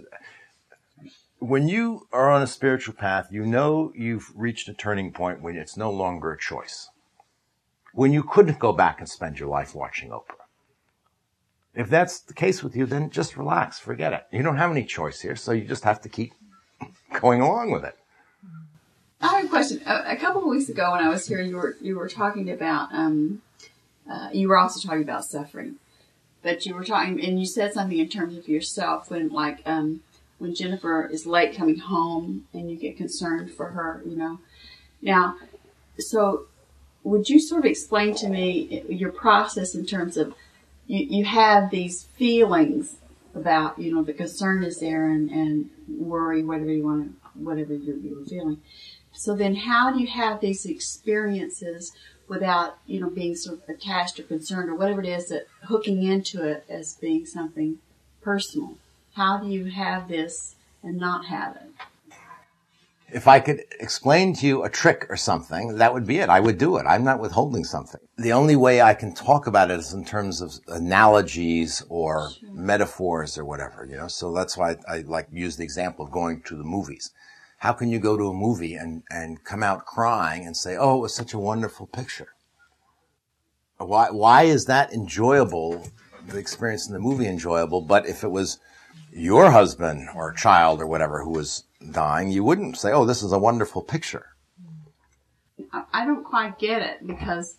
[1.39, 5.57] When you are on a spiritual path, you know you've reached a turning point when
[5.57, 6.91] it's no longer a choice.
[7.95, 10.45] When you couldn't go back and spend your life watching Oprah.
[11.75, 14.27] If that's the case with you, then just relax, forget it.
[14.31, 16.35] You don't have any choice here, so you just have to keep
[17.21, 17.97] going along with it.
[19.23, 19.81] I have a question.
[19.87, 22.51] A, a couple of weeks ago, when I was here, you were you were talking
[22.51, 23.41] about um,
[24.11, 25.77] uh, you were also talking about suffering,
[26.43, 30.01] but you were talking and you said something in terms of yourself when like um,
[30.39, 34.39] when Jennifer is late coming home and you get concerned for her, you know.
[35.03, 35.37] Now,
[35.99, 36.47] so
[37.05, 40.35] would you sort of explain to me your process in terms of
[40.87, 42.97] you, you have these feelings
[43.35, 47.75] about you know the concern is there and, and worry whatever you want to whatever
[47.75, 48.61] you're, you're feeling
[49.13, 51.93] so then how do you have these experiences
[52.29, 56.03] without you know being sort of attached or concerned or whatever it is that hooking
[56.03, 57.79] into it as being something
[58.21, 58.77] personal
[59.15, 61.63] how do you have this and not have it
[63.11, 66.29] If I could explain to you a trick or something, that would be it.
[66.29, 66.85] I would do it.
[66.87, 68.01] I'm not withholding something.
[68.19, 73.39] The only way I can talk about it is in terms of analogies or metaphors
[73.39, 74.09] or whatever, you know.
[74.09, 77.11] So that's why I, I like use the example of going to the movies.
[77.59, 80.99] How can you go to a movie and, and come out crying and say, "Oh,
[80.99, 82.35] it was such a wonderful picture"?
[83.79, 85.87] Why why is that enjoyable?
[86.27, 88.59] The experience in the movie enjoyable, but if it was
[89.13, 93.33] your husband or child or whatever who was dying, you wouldn't say, "Oh, this is
[93.33, 94.27] a wonderful picture."
[95.93, 97.59] I, don't quite get it because,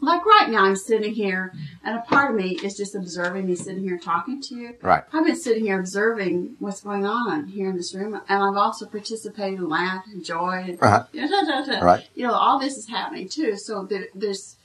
[0.00, 1.52] like right now, I'm sitting here,
[1.84, 4.74] and a part of me is just observing me sitting here talking to you.
[4.82, 5.02] Right.
[5.12, 8.86] I've been sitting here observing what's going on here in this room, and I've also
[8.86, 11.04] participated and laughed, enjoyed, Uh-huh.
[11.14, 12.08] and Right.
[12.14, 13.56] you know, all this is happening too.
[13.56, 14.56] So there, there's,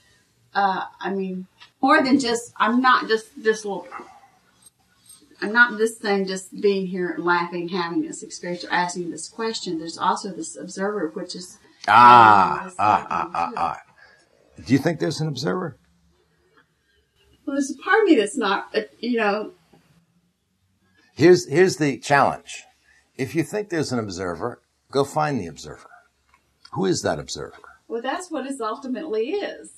[0.53, 1.47] uh, I mean,
[1.81, 3.87] more than just, I'm not just this little.
[5.41, 9.27] I'm not this thing just being here and laughing, having this experience, or asking this
[9.27, 9.79] question.
[9.79, 11.57] There's also this observer, which is
[11.87, 13.81] Ah, what's ah, ah, ah, ah.
[14.63, 15.77] Do you think there's an observer?
[17.45, 19.51] Well, there's a part of me that's not, uh, you know,
[21.17, 22.63] Here's here's the challenge.
[23.17, 25.89] If you think there's an observer, go find the observer.
[26.73, 27.55] Who is that observer?
[27.87, 29.69] well, that's what it ultimately is.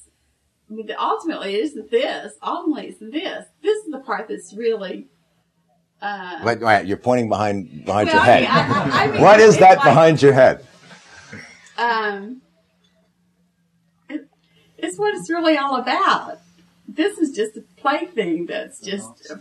[0.67, 2.34] I mean, the- ultimately it isn't this.
[2.41, 3.45] Ultimately it's this.
[3.61, 5.07] This is the part that's really.
[6.01, 8.41] Uh, Wait, wait, you're pointing behind behind well, your I head.
[8.41, 10.65] mean, I- I- I mean, what is that like, behind your head?
[11.78, 12.41] Um,
[14.78, 16.39] it's what it's really all about.
[16.88, 19.32] This is just a plaything that's just.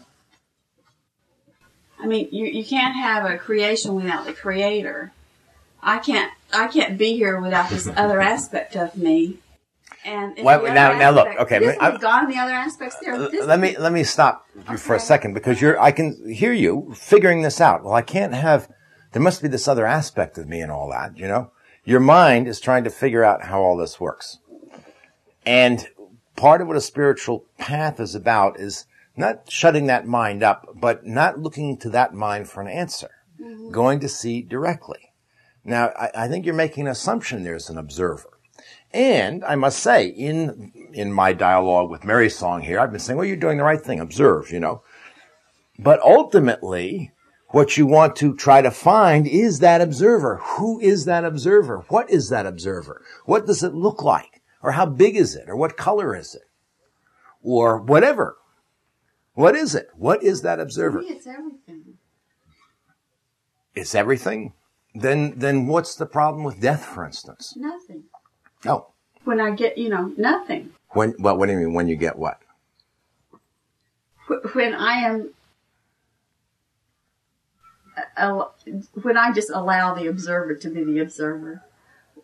[1.99, 5.13] I mean, you you can't have a creation without the creator.
[5.83, 9.39] I can't I can't be here without this other aspect of me.
[10.05, 12.29] And Well, the other now- now look, okay, this I- gone.
[12.31, 13.15] The other aspects there.
[13.15, 16.53] Uh, let me let me stop you for a second because you're I can hear
[16.53, 17.83] you figuring this out.
[17.83, 18.69] Well, I can't have
[19.13, 21.51] there must be this other aspect of me and all that, you know?
[21.85, 24.39] Your mind is trying to figure out how all this works.
[25.47, 25.89] And
[26.35, 28.87] part of what a spiritual path is about is
[29.17, 33.11] not shutting that mind up, but not looking to that mind for an answer.
[33.41, 33.71] Mm-hmm.
[33.71, 35.13] Going to see directly.
[35.65, 38.31] Now, I, I think you're making an assumption there's an observer.
[38.93, 43.17] And I must say, in in my dialogue with Mary Song here, I've been saying,
[43.19, 44.01] well, you're doing the right thing.
[44.01, 44.83] Observe, you know.
[45.79, 47.13] But ultimately,
[47.49, 50.37] what you want to try to find is that observer.
[50.57, 51.85] Who is that observer?
[51.89, 53.03] What is that observer?
[53.25, 54.36] What does it look like?
[54.63, 55.49] Or how big is it?
[55.49, 56.43] Or what color is it?
[57.43, 58.37] Or whatever.
[59.35, 59.89] What is it?
[59.95, 61.03] What is that observer?
[61.05, 61.99] it's everything.
[63.75, 64.53] It's everything.
[64.95, 67.55] Then, then what's the problem with death, for instance?
[67.57, 68.05] Nothing.
[68.65, 68.87] Oh,
[69.25, 70.73] When I get, you know, nothing.
[70.91, 72.41] when, what, what do you mean when you get what?
[74.55, 75.31] When I am.
[78.17, 78.45] uh,
[79.03, 81.63] When I just allow the observer to be the observer,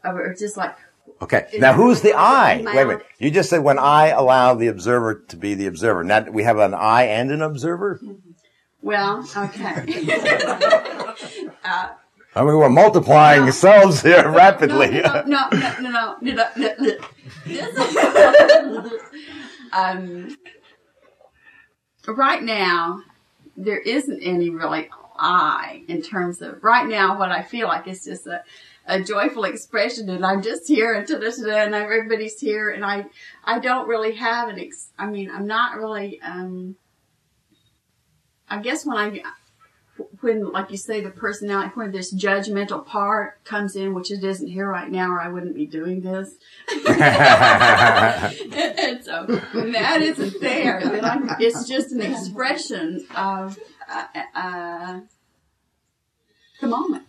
[0.02, 0.76] or it's just like
[1.20, 1.46] Okay.
[1.58, 2.62] Now who's the I?
[2.62, 2.98] Wait wait.
[3.18, 6.02] You just said when I allow the observer to be the observer.
[6.02, 8.00] Now we have an I and an observer?
[8.02, 8.30] Mm-hmm.
[8.82, 9.84] Well, okay.
[11.64, 11.88] uh,
[12.34, 15.02] I mean, we're multiplying no, cells here rapidly.
[15.02, 16.98] No, no, no, no, no, no, no,
[17.46, 18.90] no.
[19.72, 20.36] um,
[22.08, 23.02] right now,
[23.56, 24.88] there isn't any really
[25.18, 27.18] I in terms of right now.
[27.18, 28.42] What I feel like is just a
[28.86, 33.06] a joyful expression, and I'm just here, and da-da-da-da, and everybody's here, and I,
[33.44, 34.58] I don't really have an.
[34.58, 36.20] Ex- I mean, I'm not really.
[36.20, 36.76] Um,
[38.48, 39.22] I guess when I
[40.20, 44.48] when, like you say, the personality, when this judgmental part comes in, which it isn't
[44.48, 46.34] here right now, or I wouldn't be doing this.
[46.70, 46.82] and
[49.04, 53.58] so when that isn't there, then I'm, it's just an expression of
[53.88, 55.00] uh, uh,
[56.60, 57.04] the moment.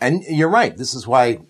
[0.00, 0.76] And you're right.
[0.76, 1.40] This is why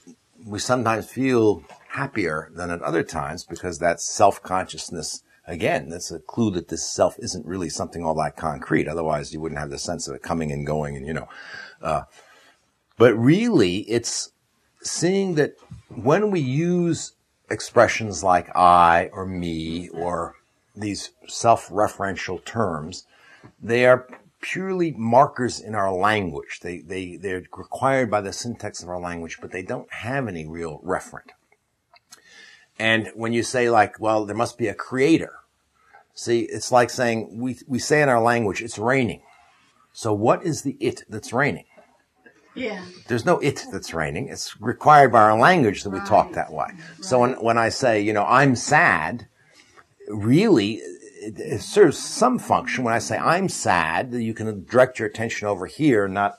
[0.44, 6.50] we sometimes feel happier than at other times because that self-consciousness, again, that's a clue
[6.52, 8.86] that this self isn't really something all that concrete.
[8.86, 11.28] Otherwise you wouldn't have the sense of it coming and going and, you know,
[11.82, 12.02] uh,
[12.96, 14.30] but really it's
[14.82, 15.54] seeing that
[15.88, 17.12] when we use
[17.50, 20.34] expressions like I or me or
[20.74, 23.06] these self-referential terms,
[23.62, 24.06] they are
[24.40, 26.60] purely markers in our language.
[26.60, 30.46] They, they, they're required by the syntax of our language, but they don't have any
[30.46, 31.30] real referent.
[32.78, 35.32] And when you say like, well, there must be a creator.
[36.14, 39.22] See, it's like saying, we, we say in our language, it's raining.
[39.92, 41.64] So what is the it that's raining?
[42.54, 42.84] Yeah.
[43.06, 44.28] There's no it that's raining.
[44.28, 46.68] It's required by our language that we talk that way.
[47.02, 49.28] So when, when I say, you know, I'm sad,
[50.08, 50.80] really,
[51.26, 52.84] it, it serves some function.
[52.84, 56.38] When I say I'm sad, you can direct your attention over here, not,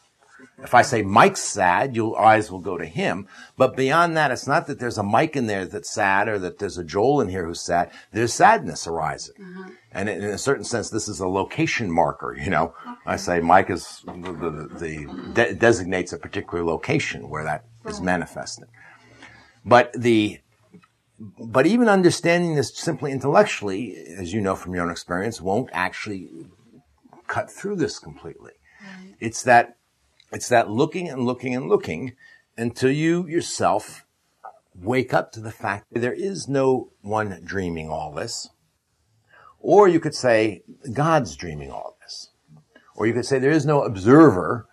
[0.63, 3.27] if I say Mike's sad, your eyes will go to him.
[3.57, 6.59] But beyond that, it's not that there's a Mike in there that's sad or that
[6.59, 7.91] there's a Joel in here who's sad.
[8.11, 9.35] There's sadness arising.
[9.39, 9.69] Uh-huh.
[9.91, 12.73] And in a certain sense, this is a location marker, you know.
[13.05, 17.99] I say Mike is, the, the, the de- designates a particular location where that is
[18.01, 18.67] manifested.
[19.65, 20.39] But the,
[21.19, 26.30] but even understanding this simply intellectually, as you know from your own experience, won't actually
[27.27, 28.53] cut through this completely.
[29.19, 29.77] It's that,
[30.31, 32.15] it's that looking and looking and looking
[32.56, 34.06] until you yourself
[34.80, 38.49] wake up to the fact that there is no one dreaming all this.
[39.60, 40.64] Or you could say
[40.94, 42.30] God's dreaming all this.
[42.95, 44.68] Or you could say there is no observer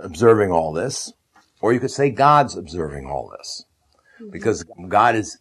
[0.00, 1.12] observing all this.
[1.60, 3.64] Or you could say God's observing all this.
[4.20, 4.30] Mm-hmm.
[4.30, 5.38] Because God is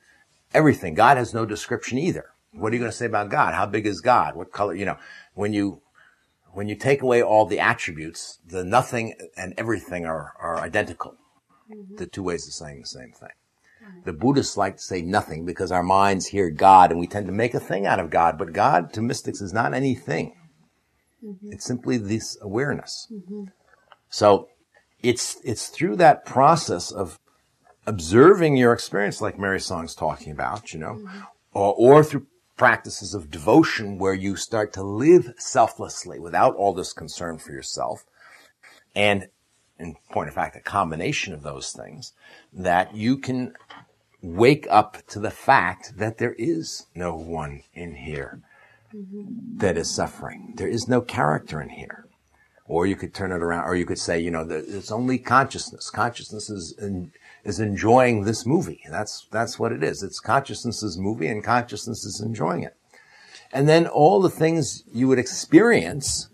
[0.57, 0.95] everything.
[0.95, 2.25] God has no description either.
[2.51, 3.53] What are you going to say about God?
[3.53, 4.35] How big is God?
[4.35, 4.73] What color?
[4.73, 4.97] You know,
[5.35, 5.81] when you,
[6.53, 11.15] when you take away all the attributes, the nothing and everything are, are identical.
[11.71, 11.97] Mm-hmm.
[11.97, 13.29] The two ways of saying the same thing.
[14.03, 17.31] The Buddhists like to say nothing because our minds hear God and we tend to
[17.31, 20.35] make a thing out of God, but God to mystics is not anything.
[21.23, 21.53] Mm-hmm.
[21.53, 23.07] It's simply this awareness.
[23.11, 23.45] Mm-hmm.
[24.09, 24.49] So
[25.01, 27.17] it's, it's through that process of
[27.88, 31.19] observing your experience like Mary Song's talking about, you know, mm-hmm.
[31.53, 32.27] or, or through
[32.57, 38.05] practices of devotion where you start to live selflessly without all this concern for yourself.
[38.95, 39.30] And
[39.80, 42.14] in point of fact, a combination of those things
[42.51, 43.53] that you can
[44.22, 48.41] wake up to the fact that there is no one in here
[48.93, 49.57] mm-hmm.
[49.57, 50.53] that is suffering.
[50.57, 52.05] There is no character in here.
[52.65, 55.89] Or you could turn it around, or you could say, you know, it's only consciousness.
[55.89, 57.14] Consciousness is in,
[57.47, 58.81] is enjoying this movie.
[58.89, 60.03] That's that's what it is.
[60.03, 62.75] It's consciousness's movie, and consciousness is enjoying it.
[63.51, 66.27] And then all the things you would experience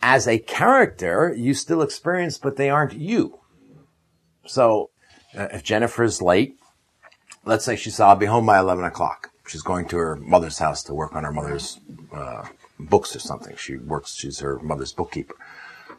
[0.00, 3.40] as a character, you still experience, but they aren't you.
[4.46, 4.90] So,
[5.36, 6.58] uh, if Jennifer's late,
[7.44, 9.30] let's say she said, I'll be home by 11 o'clock.
[9.46, 11.80] She's going to her mother's house to work on her mother's
[12.12, 12.46] uh,
[12.78, 13.56] books or something.
[13.56, 15.34] She works, she's her mother's bookkeeper.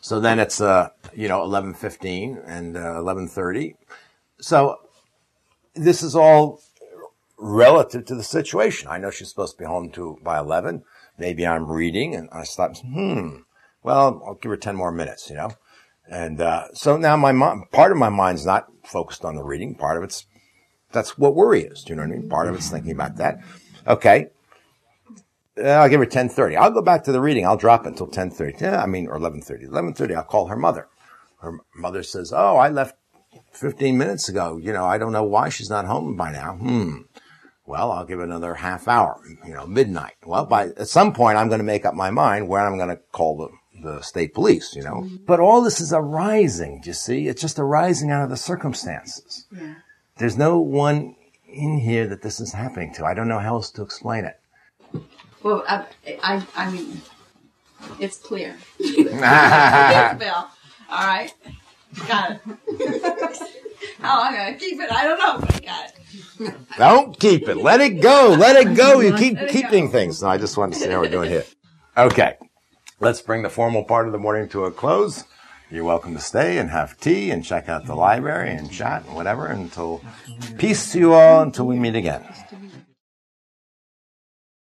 [0.06, 3.73] So then it's, uh, you know, 11.15 and uh, 11.30.
[4.40, 4.77] So
[5.73, 6.61] this is all
[7.40, 8.88] relative to the situation.
[8.88, 10.84] I know she's supposed to be home to by 11.
[11.18, 13.38] Maybe I'm reading and I stop, hmm,
[13.82, 15.49] well, I'll give her 10 more minutes, you know?
[16.07, 19.73] And, uh, so now my mind, part of my mind's not focused on the reading.
[19.73, 20.27] Part of it's,
[20.91, 21.84] that's what worry is.
[21.84, 22.30] Do you know what I mean?
[22.30, 23.40] Part of it's thinking about that.
[23.88, 24.27] Okay.
[25.57, 26.57] Uh, I'll give her 1030.
[26.57, 27.45] I'll go back to the reading.
[27.45, 28.57] I'll drop it until 1030.
[28.64, 29.65] Yeah, I mean, or 1130.
[29.65, 30.88] 1130, I'll call her mother.
[31.41, 32.95] Her mother says, Oh, I left
[33.53, 34.57] 15 minutes ago.
[34.57, 36.56] You know, I don't know why she's not home by now.
[36.56, 37.02] Hmm.
[37.65, 40.14] Well, I'll give it another half hour, you know, midnight.
[40.23, 42.90] Well, by, at some point, I'm going to make up my mind where I'm going
[42.90, 43.49] to call the,
[43.82, 45.10] the state police, you know.
[45.26, 47.27] But all this is arising, do you see?
[47.27, 49.48] It's just arising out of the circumstances.
[49.52, 49.76] Yeah.
[50.18, 51.15] There's no one
[51.48, 53.06] in here that this is happening to.
[53.06, 54.40] I don't know how else to explain it.
[55.45, 55.85] Well, I,
[56.23, 57.01] I, I mean,
[57.99, 58.57] it's clear.
[58.80, 60.47] Yes, Bill.
[60.89, 61.31] All right.
[62.07, 62.41] Got it.
[63.99, 64.91] How long I keep it?
[64.91, 66.55] I don't know, but I got it.
[66.80, 67.57] Don't keep it.
[67.57, 68.35] Let it go.
[68.35, 69.01] Let it go.
[69.01, 69.91] You keep keeping go.
[69.91, 70.23] things.
[70.23, 71.45] No, I just wanted to see how we're doing here.
[71.95, 72.38] Okay.
[72.99, 75.26] Let's bring the formal part of the morning to a close.
[75.69, 79.15] You're welcome to stay and have tea and check out the library and chat and
[79.15, 80.01] whatever until
[80.57, 82.23] peace to you all until we meet again.